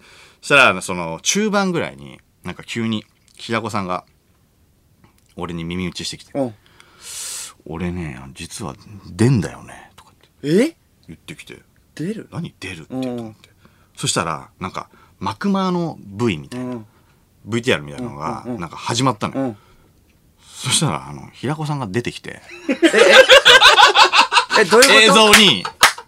[0.44, 4.04] そしたら、その、中盤ぐらいに、なんか急に、平子さんが、
[5.37, 6.54] 俺に耳打ちしてきて、うん。
[7.64, 8.76] 俺ね、実は
[9.11, 10.76] 出んだよね、とかってえ？
[11.09, 11.62] 言ってきて、
[11.94, 12.28] 出る？
[12.30, 12.54] 何？
[12.61, 13.48] 出るって言うと思って。
[13.96, 16.87] そしたら、なんか、マクマの V みたいな、うん
[17.48, 19.40] VTR みたいなのが、なんか始まったのよ。
[19.46, 19.57] うん。
[20.42, 22.42] そしたら、あの、平子さんが出てきて、
[24.59, 25.30] え、どういうこと？
[25.30, 25.64] 映像に、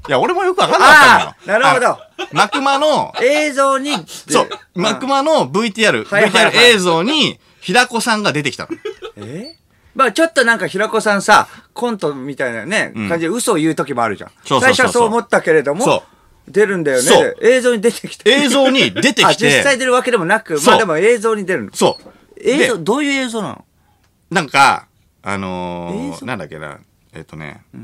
[0.08, 1.60] いや、俺もよくわかんなかったのよ。
[1.60, 1.98] なるほど。
[2.32, 8.76] マクマの、映像に、そう、マクマの VTR、VTR 映像に、平子さんが出てきたの。
[9.16, 9.56] え？
[9.94, 14.30] まあちょっとなんか平子さんさ、コントみたいなね、ん感じで嘘を言う時もあるじゃん。
[14.44, 16.02] 最初はそう思ったけれどもそ、
[16.46, 17.36] 出るんだよねそう。
[17.40, 18.30] 映像に出てきて。
[18.30, 21.70] 映像に出てあ、き実際て、出るわけでもなく、まあでも映像に出るの。
[21.72, 22.10] そう。
[22.40, 23.64] 映像、でどういう映像なの？
[24.30, 24.86] なんか、
[25.22, 26.78] あのー、なんだっけな、
[27.14, 27.78] えっとね、え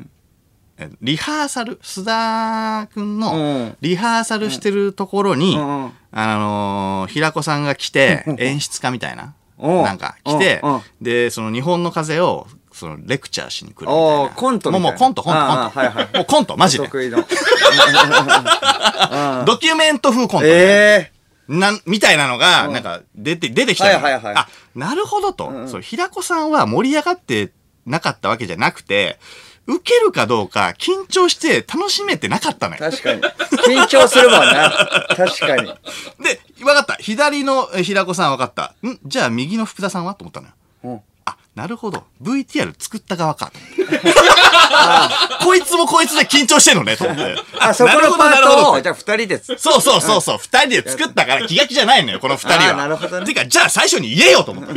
[1.00, 3.76] リハーサル、須田くんのうん。
[3.80, 5.92] リハーサルしてるところに、うんうん。
[6.12, 9.70] あのー、平子さんが来て、演出家みたいな、う。
[9.70, 14.30] んなんか来てうんうん、で、その日本の風を、そのレクチャーしに来るみたいな。
[14.30, 14.88] コントみたいな。
[14.88, 15.78] もうもうコント、コント、コント。
[15.78, 16.08] はいはい。
[16.16, 16.84] もうコント、マジで。
[16.84, 17.18] 得意の。
[19.44, 20.46] ドキュメント風コント。
[20.46, 21.12] ええ
[21.48, 24.02] なん、みたいなのが、なんか、出て、出てきたの。
[24.02, 24.34] はいはいはい。
[24.36, 25.68] あ、なるほどと。
[25.68, 27.52] そう、平子さんは盛り上がって
[27.84, 29.18] なかったわけじゃなくて、
[29.66, 32.80] 受けるかどうか、緊張して楽しめてなかったのよ。
[32.80, 33.22] 確かに。
[33.22, 34.70] 緊張するもんな。
[35.16, 35.66] 確かに。
[36.22, 36.94] で、わかった。
[36.94, 38.74] 左のえ平子さん分かった。
[38.86, 38.98] ん？
[39.04, 40.14] じゃあ右の福田さんは？
[40.14, 40.52] と思ったのよ。
[40.84, 42.04] うんあ、なるほど。
[42.20, 43.52] VTR 作った側か。
[45.44, 47.36] こいつもこいつで緊張してんのね、と思って。
[47.60, 49.56] あ、そこのパートを、じゃあ二人でつ。
[49.58, 52.74] そうそうそうそう、二人で作ったから気が気じゃないのよ、この二人は。
[52.74, 54.72] なるほどねてか、じゃあ最初に言えよと思って。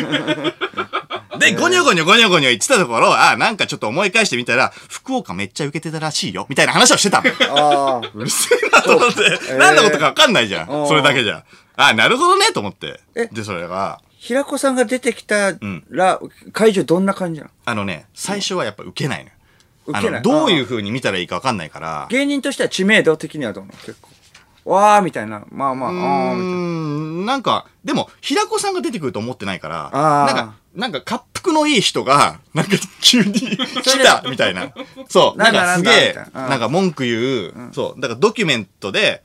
[1.39, 7.29] で、ゴニョゴニョゴニョゴニョ言ってたところ、あ、なんかちょっと思い返してみたら、福岡めっちゃ受けてたらしいよ、みたいな話をしてたの。
[7.57, 8.11] ああ。
[8.13, 10.67] うるせえなと思って、ー何のことかわかんないじゃん。
[10.87, 11.43] それだけじゃん。
[11.77, 13.27] あ、なるほどね、と思ってえ。
[13.27, 15.53] で、それが、平子さんが出てきた
[15.89, 16.19] ら、
[16.51, 17.51] 会場どんな感じなの？
[17.65, 19.31] あのね、最初はやっぱ受けないのよ。
[19.87, 22.07] 受けないあのどういう風に見たらいいかわかんないから。
[22.09, 23.77] 芸人としては知名度的にはどうなの？
[23.77, 24.09] 結構。
[24.65, 25.43] わーみたいな。
[25.51, 26.55] まあまあ、あうーーみたいな。
[27.21, 34.71] んなんか、でも、平子さんが出てくると思ってないから、なんか、なんか、滑腹のいい人が、なんか、急に 来たみたいな。
[35.09, 35.39] そう。
[35.39, 38.01] ななんかすげえなんか文句言う、そう。
[38.01, 39.23] だからドキュメントで、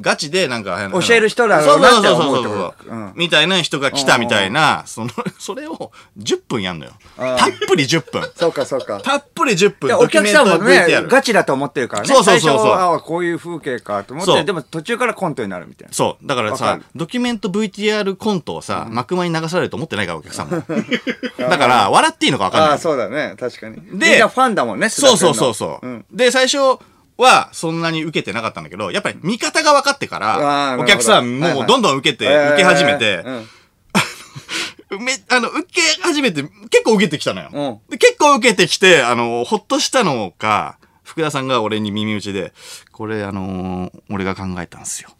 [0.00, 6.92] ガチでなんか、教える人だろうなって思うってことうんみたいな人が来たみたいな、その、 それを10分やんのよ。
[7.16, 8.30] たっぷり10分。
[8.34, 9.00] そうかそうか。
[9.00, 9.94] たっぷり10分。
[9.96, 12.08] お客さんもねガチだと思ってるからね。
[12.08, 15.94] そうそうそうこういう風景かと思って、でも途中からコントになるみたいな。
[15.94, 16.26] そう。
[16.26, 20.62] だからさドキュメント VTR コントをさ、幕間に流されると思ってないから、お客さんも。
[21.38, 22.70] だから、笑っていいのか分かんない。
[22.70, 23.34] ああ、そうだね。
[23.38, 23.98] 確かに。
[23.98, 26.78] でファンだもんね、そうそうそうそう、んで、最初
[27.16, 35.00] はそんなに受けてなかったんだけど、やっぱり見方が分かってから、お客さんもうどんどん受けて、えー受け始めて、うん。
[35.04, 37.48] め、あの、受け始めて、結構受けてきたのよ。
[37.52, 37.90] うん。
[37.90, 42.52] で結構受けてきて、あの、ほっとしたのか、福田さんが俺に耳打ちで、
[42.92, 45.10] これあのー俺が考えたんすよ。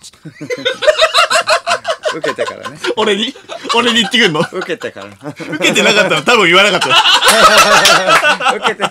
[2.19, 2.79] 受けてからね。
[2.97, 3.35] 俺に？
[3.75, 4.41] 俺に言ってくんの？
[4.41, 5.07] 受けてから。
[5.31, 8.55] 受けてなかったら多分言わなかった。
[8.57, 8.85] 受けて。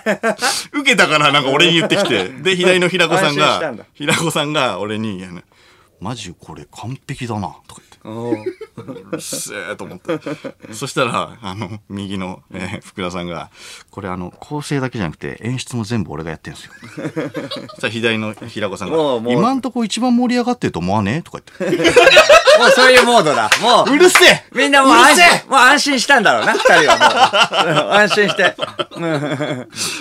[0.73, 5.23] 受けたからなんか俺に言ってきて、で、左の平子さん安心したんだが、平子さんが俺に、
[5.99, 7.92] マジこれ完璧だな、とか言って。
[8.05, 10.19] おううっせえと思って。
[10.73, 13.49] そしたら、あの、右の、えー福田さんが、
[13.91, 16.71] これあの、構成だけじゃなくて演出も全部俺がやってんすよ。
[16.83, 18.97] そしたら左の平子さんが
[19.31, 21.17] 今んとこ一番盛り上がってると思わね？
[21.17, 21.89] えとか言って。
[22.59, 23.49] もうそういうモードだ。
[23.61, 26.97] もう、うるせえみんなもう安心、もう安心したんだろうな、二人は
[27.85, 27.93] もう。
[27.93, 28.55] 安心して。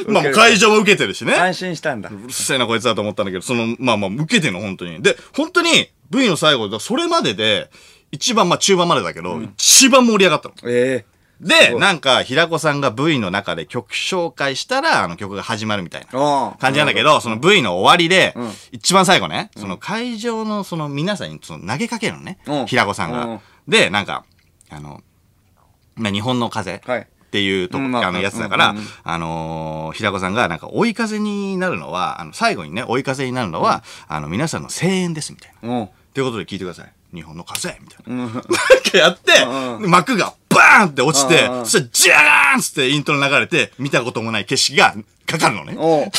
[0.08, 1.34] まあ会場も受けてるしね。
[1.34, 2.10] 安心したんだ。
[2.10, 5.00] うるせえなこいつだと思ったんだけど、その、まあまあ、受けてんの、本当に。
[5.02, 7.70] で、本当に、V の最後だ、それまでで、
[8.12, 10.54] 一番、まあ中盤までだけど、一番盛り上がったの。
[10.66, 11.04] え
[11.40, 23.40] で、なんか、平子さんが V の中で曲紹介したら、あの曲が始まるみたいえな感じなんだけど、その V の終わりで、ん一番最後ね、その会場のその皆さんにその投げかけるのねうん、平子さんがうん。
[23.66, 24.24] で、なんか、
[24.70, 25.00] あの、
[25.96, 26.80] まあ日本の風。
[26.86, 27.00] はい。
[27.00, 35.80] っていうとああのやつだから、あのー平子さんがなんか追い風になるのは、あの最後にね、追い風になるのは、あの皆さんの声援ですみたいな。
[35.80, 35.88] うん。
[36.14, 36.92] ということで聞いてください。
[37.14, 38.24] 日本の風みたいな。
[38.24, 38.34] うん。
[38.34, 38.48] なんか
[38.94, 44.94] やって、うん幕がバーンって落ちて、うんうんそしたらジャーンっつってイントロ流れて、見たこともない景色が
[45.26, 45.76] かかるのね。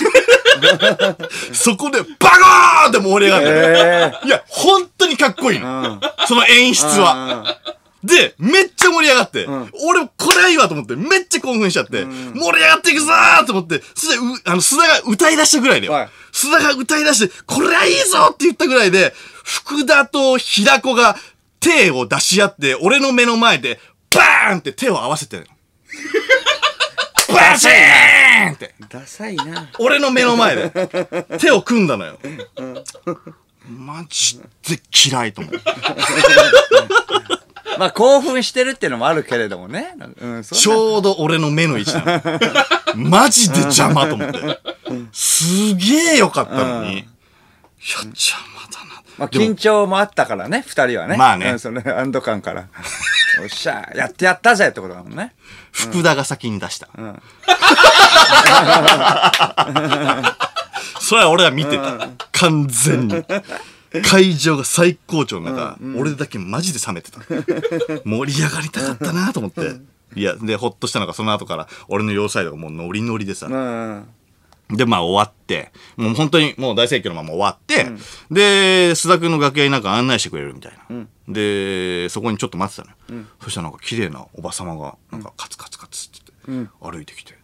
[1.51, 4.13] そこでバゴーンって盛り上がってる。
[4.23, 5.99] えいや、本当にかっこいいえの。
[6.27, 7.15] その演出は。
[7.15, 7.57] は。
[8.03, 15.93] で、めっちゃ盛り上がって、ん俺、これはいいわと思って、めっちゃ興奮しちゃって、盛り上がっていくぞーと思って、そして、うあの、須田が歌い出したぐらいだよ。
[15.93, 21.15] はい須田が歌い出して、これはいいぞって言ったぐらいで、福田と平子が
[21.59, 23.79] 手を出し合って、俺の目の前で、
[24.15, 25.49] バーンって手を合わせてるの。
[27.33, 28.75] バシーンって。
[28.89, 29.69] ダサいな。
[29.79, 32.19] 俺の目の前で手を組んだのよ。
[33.67, 34.45] マジで
[35.09, 35.53] 嫌いと思う。
[37.79, 39.95] まあ興奮してるっていうのもあるけれどもね。
[40.19, 42.39] うん、そちょうど俺の目の位置なの。
[42.95, 44.59] マジで邪魔と思って。
[45.11, 46.91] すげえよかったのに。
[46.93, 47.05] いや、
[48.03, 48.92] 邪魔だな。
[49.17, 51.17] まあ緊張もあったからね、二人はね。
[51.17, 52.67] まあねうんその安堵感から。
[53.41, 55.33] おっしゃ、やってやったぜってことだもんね。
[55.71, 56.87] 福田が先に出した。
[56.87, 56.89] ん
[61.01, 62.09] それは俺は見てた。
[62.31, 63.23] 完全に。
[64.01, 67.19] 会場が最高潮の中、俺だけマジで冷めてた。
[68.05, 69.61] 盛り上がりたかったなと思って。
[70.15, 74.07] いや、で、ほっとしたのがその後から、俺の両サイドがもうノリノリでさ、うん。
[74.69, 77.85] で、まあ終わって、もう本当にもう大盛況のまま終わって、
[78.31, 81.05] で、須田君の楽屋になんか案内してくれるみたいな。
[81.27, 83.25] で、そこにちょっと待ってたのよ。
[83.41, 87.37] そしたらなんか綺麗なおばさまが、なんかカツカツカツって言って、歩いてきて、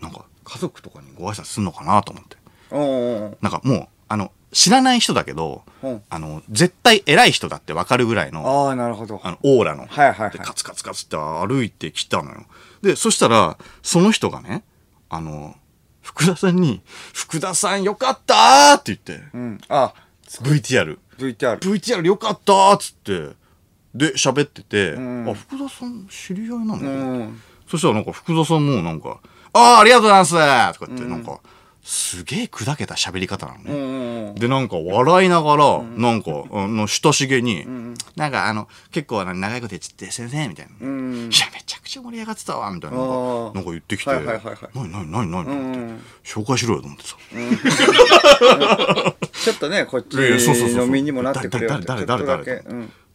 [0.00, 2.36] なんか家族とかにご挨拶すんのかなと思って。
[3.40, 9.20] なんかもう、あの、知らない人だけど、うんあの、絶対偉い人だってわかるぐらいの、ああ、なるほど。
[9.24, 9.86] あの、オーラの。
[9.86, 12.44] はいはいはいで、カツカツカツって歩いてきたのよ。
[12.82, 14.64] で、そしたら、その人がね、
[15.08, 15.56] あの、
[16.14, 19.58] 福田さんに、福田さんよかったーって言って、うん。
[19.68, 19.94] あ、
[20.26, 20.98] VTR。
[21.18, 21.58] VTR。
[21.58, 23.36] VTR よかったーっつって、
[23.94, 27.40] で喋ってて、んあ福田さん知り合いなの、うん。
[27.68, 29.20] そしたらなんか福田さんもなんか
[29.52, 30.32] 「ああありがとうございます」
[30.78, 31.40] とか言ってなんか
[31.82, 34.11] すげえ砕けた喋り方なのね、うん。
[34.34, 37.66] で、なんか笑いながら、なんか、あの、親しげに、
[38.16, 40.72] なんかあの、結構あの長いこと言って、先生みたいな。
[40.80, 41.30] うん。
[41.32, 42.96] いや、めちゃくちゃ盛り上がってたわ、みたいな。
[42.96, 43.04] な
[43.60, 44.24] んか言ってきて、何
[44.92, 47.16] 何何何と思って、うん紹介しろよと思ってさ。
[49.32, 52.62] ちょっとね、こっちの身にもなってくれよ誰誰誰誰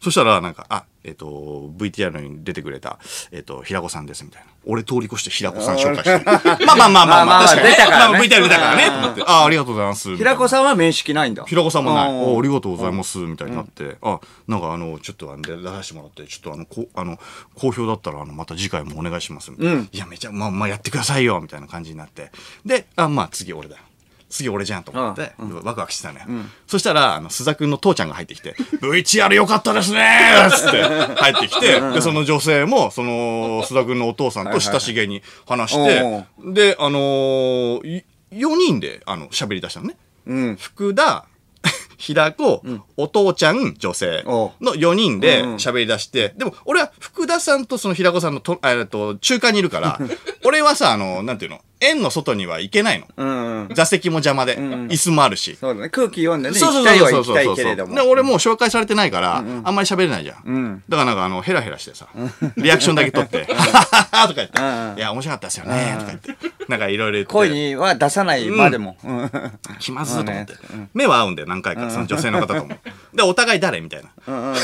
[0.00, 3.00] そしたら、なんか、あ、えっ、と、VTR に出てくれた、
[3.32, 4.48] えっ、と、平子さんです、みたいな。
[4.64, 6.66] 俺通り越して平子さん紹介して。
[6.66, 9.22] まあまあまあまあまあ、確かにまあ VTR 出たからね、と思って。
[9.26, 10.16] あ、ありがとうございます。
[10.16, 11.44] 平子さんは面識ないんだ。
[11.44, 12.10] 平子さんもない。
[12.10, 13.96] うんおありがとうございます、みたいになって。
[14.02, 17.18] あ、なんかあの、ちょっとあの出出させてもらって、ちょっとあの、こあの、
[17.54, 19.50] 好評だったら、あの、また次回もお願いします。
[19.50, 22.30] みたいなうんいや、めちゃ、まあ、まあ、やってくださいよ、みたいな感じになって。
[22.64, 23.82] で、あ、まあ、次俺だよ。
[24.28, 25.32] 次俺じゃんと思って、
[25.64, 26.26] ワクワクしてたのよ。
[26.66, 39.96] そしたら、あの、須田くんの父ちゃんが入ってきて、VTR 良かったですねーつって入ってきて、で、その女性も、その、須田くんのお父さんと親しげに話して、で、あのー、4人で、あの、喋り出したのね。
[40.28, 40.56] うん。
[40.56, 41.26] 福田、
[41.98, 42.62] 平子、
[42.96, 44.52] お父ちゃん、女性お。
[44.60, 45.56] の4人でうんうん。
[45.56, 49.98] 喋り出して、でも俺は福田さんとその平子さんのと、えっと、中間にいるから、
[50.48, 53.06] 俺はさ、あの、なんていうの、円の外には行けないの。
[53.18, 53.74] うんうん。
[53.74, 55.56] 座席も邪魔で、ん椅子もあるし。
[55.56, 55.90] そうだね。
[55.90, 57.94] 空気読んでね、そうそう行きたいはそうそう行きたいけれども。
[57.94, 60.42] で、俺もう紹介されてないから、あんまり喋れないじゃん。
[60.46, 60.82] うん。
[60.88, 62.08] だからなんかあの、ヘラヘラしてさ、
[62.56, 67.32] リアクションだけ取って、ははははとか言って、うんいや、面白かったですよね、とか言って、なんかいろいろ言って。
[67.32, 68.96] 声には出さないまでも。
[69.04, 69.30] うん。
[69.78, 70.54] 気まずいと思って。
[70.94, 72.74] 目は合うんだよ、何回か、その女性の方とも。
[73.12, 74.08] で、お互い誰みたいな。
[74.26, 74.56] うんうん。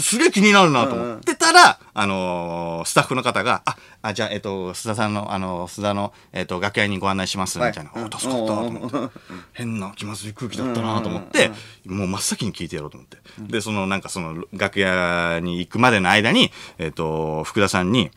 [0.00, 7.90] すげえ気になるなと思ってたら、あのースタッフの方が、あ、あじゃあ、えっ、と、須田さんの、あの、須田の、えっ、と、楽屋にご案内します、みたいな。
[7.90, 9.18] はいあ、助かった、と思って。
[9.52, 11.50] 変な気まずい空気だったなと思って、
[11.86, 13.18] もう真っ先に聞いてやろうと思って。
[13.40, 18.10] で、その、なんかその、楽屋に行くまでの間に、えっ、と、福田さんに、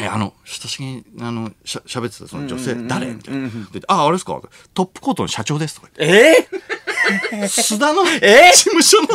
[0.00, 3.06] え、あの、親しげに、あの、しゃ、喋ってたその女性、誰？
[3.06, 3.48] みたいな。
[3.48, 4.40] で、あ、あれですか？
[4.74, 6.48] トップコートの社長ですとか言って。
[7.32, 9.06] え須田のえ事務所の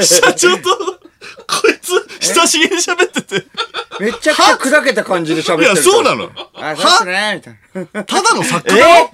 [0.00, 3.36] 社長と、こいつ、親しげに喋ってて。
[3.36, 5.72] ー、めちゃくちゃ砕けた感じで喋ってる。
[5.72, 6.30] いや、そうなの。
[6.54, 8.04] あ、そうっすね、みたいな。
[8.04, 9.10] ただの作家だろ？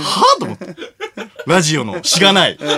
[0.00, 0.36] は？
[0.38, 0.76] と思って。
[1.46, 2.56] ラジオのしがない。
[2.58, 2.68] 本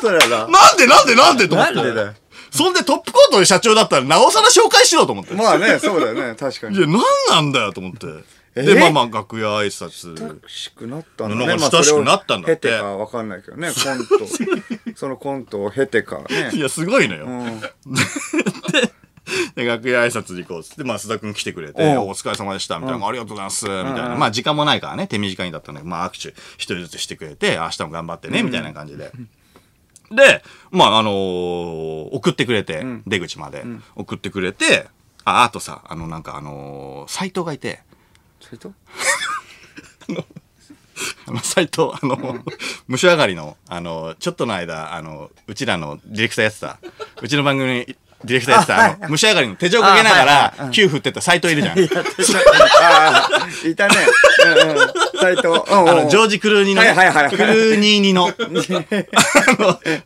[0.00, 0.46] 当だな。
[0.48, 1.74] なんでなんでなんでと思って。
[1.74, 2.14] なんでだよ。
[2.50, 5.32] そんでトップコートの社長だったらなおさら紹介しろと思って。
[5.32, 6.78] いまあね、そうだよね、確かに。
[6.80, 8.06] や、なんなんだよと思って。
[8.54, 10.18] えで、まあまあ、楽屋挨拶。
[10.18, 11.46] 親しくなったんだね。
[11.46, 14.26] なんかまあ親しくなったんだって経てかわかんないけどね、コント。
[14.96, 16.50] そのコントを経てかね。
[16.52, 17.24] いや、すごいのよ。
[17.26, 17.60] うん。
[19.54, 24.16] で、楽屋挨拶に行こうっつって、まあ、須田くん来てくれて、うんお疲れ様でした、みたいな、ありがとうございます、みたいな。
[24.16, 29.12] まあ、時間もないからね、手短にだったんで、まあ、握手一人ずつしてくれて、明日も頑張ってね、みたいな感じで。
[30.10, 33.64] で、まあ、あのー送ってくれて、出口まで、
[33.96, 34.86] 送ってくれて、
[35.24, 37.80] あ、あとさ、あの、なんかあのー斎藤がいて、
[38.52, 38.72] それと
[41.26, 42.38] あの、 斎藤、あの、
[42.86, 46.78] 虫上がりの、あの、ちょっとの間、あの、うちらのディレクターやってた、
[47.20, 51.78] うちの番組にディレクターやってた、あの、虫上がりの手錠かけながら、球振ってた斎藤いるじゃん。
[51.78, 51.88] い
[53.74, 53.96] たね。
[54.44, 54.76] うんうん。
[55.20, 55.48] 斎藤。
[55.48, 58.30] うんジョージ・クルーニーのね、はいはいはいクルーニーニの、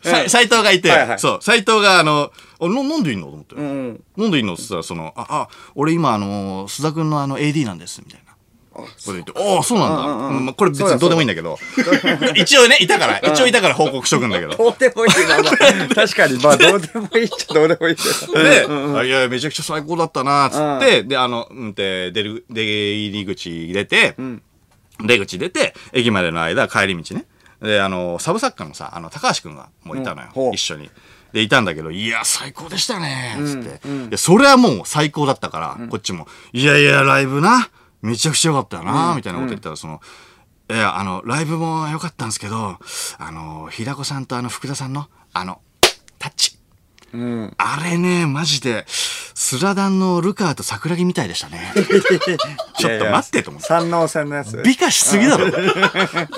[0.03, 3.55] 斎藤がいて、はいはいそう、斎藤が、あの、あななんでいんのと思って。
[3.57, 4.31] うんうん。
[4.31, 8.26] でいんのって言ったら、その、あ、あ、俺今、あの、須田くんのあの、AD なんです、みたいな。
[8.77, 9.97] こと言って、ああ、そうなんだ。
[9.97, 11.59] うんうんうんまあ、これ別にどうでもいいんだけど。
[12.37, 14.57] 一応ね、いたから、一応いたから報告しとくんだけど。
[14.57, 15.43] どうでもいいな。
[15.43, 18.43] まあ確かに、まあ、どうでもいいっちゃどうでもいいけど。
[18.43, 24.17] で、あいや、めちゃくちゃ最高だったな、つって、で、あの、うんて、出る、出入り口出て、
[25.05, 27.27] 出口出て、駅までの間、帰り道ね。
[27.63, 30.91] で、あの、サブ作家のさ、あの、高橋くんがもういたのよ、うん一緒に。
[31.33, 33.89] で、いたんだけど、いや、最高でしたね、つって。
[33.89, 37.69] いや、それはもう最高だったから、こっちも、いやいや、ライブな、
[38.03, 40.01] めちゃくちゃ良かったよな、みたいなこと言ったら、その、
[40.69, 42.79] いや、あの、ライブも良かったんですけど、
[43.19, 45.61] あの、平子さんとあの、福田さんの、あの、
[46.19, 46.59] タッチ。
[47.13, 47.55] うん。
[47.57, 51.73] あれね、マジで、スラダンのルカーと桜木みたいでしたね。
[52.79, 53.69] ちょっと待ってと思って。
[53.69, 54.61] 三能線のやつ。
[54.65, 55.47] 美化しすぎだろ。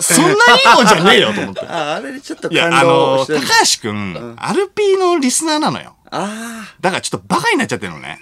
[0.00, 1.60] そんないいもんじゃねえよと思って。
[1.66, 3.40] あ、あれでちょっといや、感あの、動してる。
[3.40, 5.96] 高橋くん、アルピーのリスナーなのよ。
[6.10, 8.18] あだからちょっとバカになっちゃってるのね。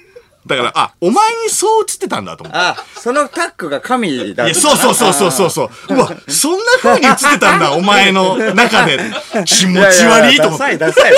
[0.47, 2.59] だから、あ、お前にそう映ってたんだと思って。
[2.59, 2.69] あ。
[2.71, 5.95] あ、そのタッグが神だいや、そうそうそうそうそうそう。
[5.95, 8.99] うわ、そんな風に映ってたんだ、お前の中で。
[9.45, 10.79] 気持ち悪いと思って。
[10.79, 11.13] ダサい、ダサい。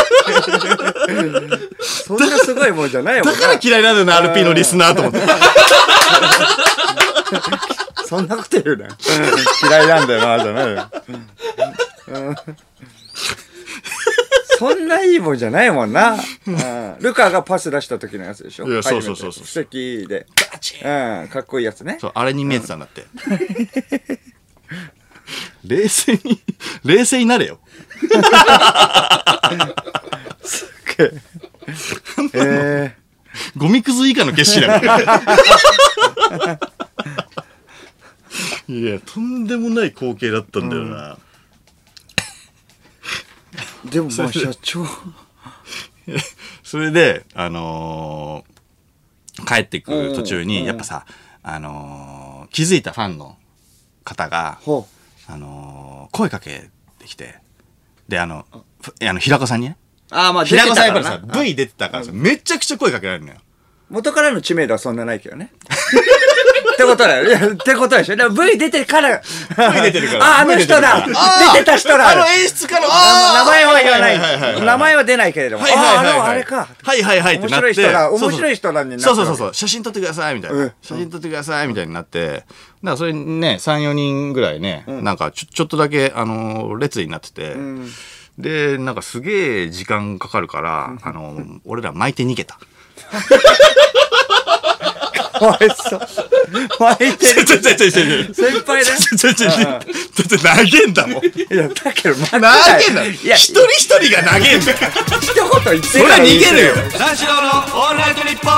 [1.80, 3.32] そんなすごいもんじゃないもんな。
[3.32, 5.20] だから嫌いなんだよな、アルピーのリスナーと思って。
[8.06, 8.88] そんなこと言うな。
[9.68, 10.88] 嫌いなんだよな、じゃないよ。
[14.58, 16.16] そんないいもんじゃないもんな。
[16.46, 18.66] うんルカがパス出した時のやつでしょ？
[18.68, 20.26] いやそうそうそうそう初めて布石で。
[20.52, 20.78] バチう
[21.24, 21.98] ん、かっこいいやつね。
[22.00, 23.06] そう、あれに見えてたんだって。
[25.64, 26.40] 冷静に、
[26.84, 27.60] 冷静になれよ。
[32.34, 32.96] え
[33.56, 36.58] ゴミくず以下の景色だから。
[38.74, 41.14] いや、とんでもない光景だったんだよな。
[41.14, 41.18] ー、
[43.84, 44.84] でもまあ社長。
[46.62, 48.58] それで、あのー
[49.46, 51.06] 帰ってくる途中に、うんやっぱさ、
[51.42, 53.36] あのー気づいたファンの
[54.04, 54.86] 方が、ほ
[55.28, 57.36] あのー声かけてきて、
[58.08, 58.46] で、あの、
[58.80, 59.76] ふあの、平子さんにね。
[60.10, 60.14] う。
[60.14, 61.20] ああ、まあ平子さんやっぱりさ。
[61.42, 63.38] V 出てたからさ、めちゃくちゃ声かけられるのよ。
[63.90, 65.52] 元からの知名度はそんなないけどね。
[66.78, 67.26] ってことだよ。
[67.26, 68.16] いや、ってことでしょ。
[68.16, 69.18] だから V 出てから。
[69.18, 75.64] V 出てるからあ、あの人だ V 出てるから出てた人だあの演出家の、名前は言わないはいはいはいはい名前は出ないけれども。
[75.64, 76.68] はいはいはいはいああ、あのあれか。
[76.84, 77.66] はいはいはいってなって。
[77.66, 79.54] 面白い人だ面白い人なんになったそうそうそうそう。
[79.54, 80.56] 写真撮ってくださいみたいな。
[80.58, 82.28] うん写真撮ってくださいみたいになって。
[82.28, 82.44] だか
[82.82, 87.88] らそれにね、3、4人ぐらいね、なんかちょちょっとだけ、あのー列になってて、ん
[88.38, 92.58] で、なんかすげえ時間かかるから、あのー俺ら巻いて逃げた。
[95.38, 96.00] かわいそう。
[96.78, 97.44] 巻いてる。
[97.44, 98.84] ちょちょちょちょちょ先輩ね。
[98.84, 101.24] ちょちょちょちょだって投げんだもん。
[101.24, 104.78] いや、だけど、投げだいや、一人一人が投げんだよ。
[105.20, 106.74] 一言言ってそれは逃げるよ。
[106.90, 108.52] 三四郎のオールナイトニッポン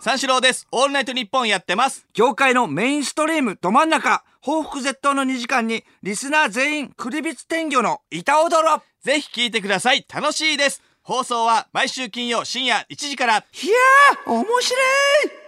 [0.00, 0.66] 三四郎です。
[0.70, 2.06] オールナイトニッポンやってます。
[2.14, 8.82] 業界のメインストリームど真ん中、報復絶倒の2時間に、リスナー全員、クリビツ天魚の板踊ろ。
[9.02, 10.06] ぜひ聞いてください。
[10.12, 10.82] 楽しいです。
[11.06, 13.34] 放送は毎週金曜深夜1時から。
[13.34, 14.76] いやー、面白
[15.24, 15.45] い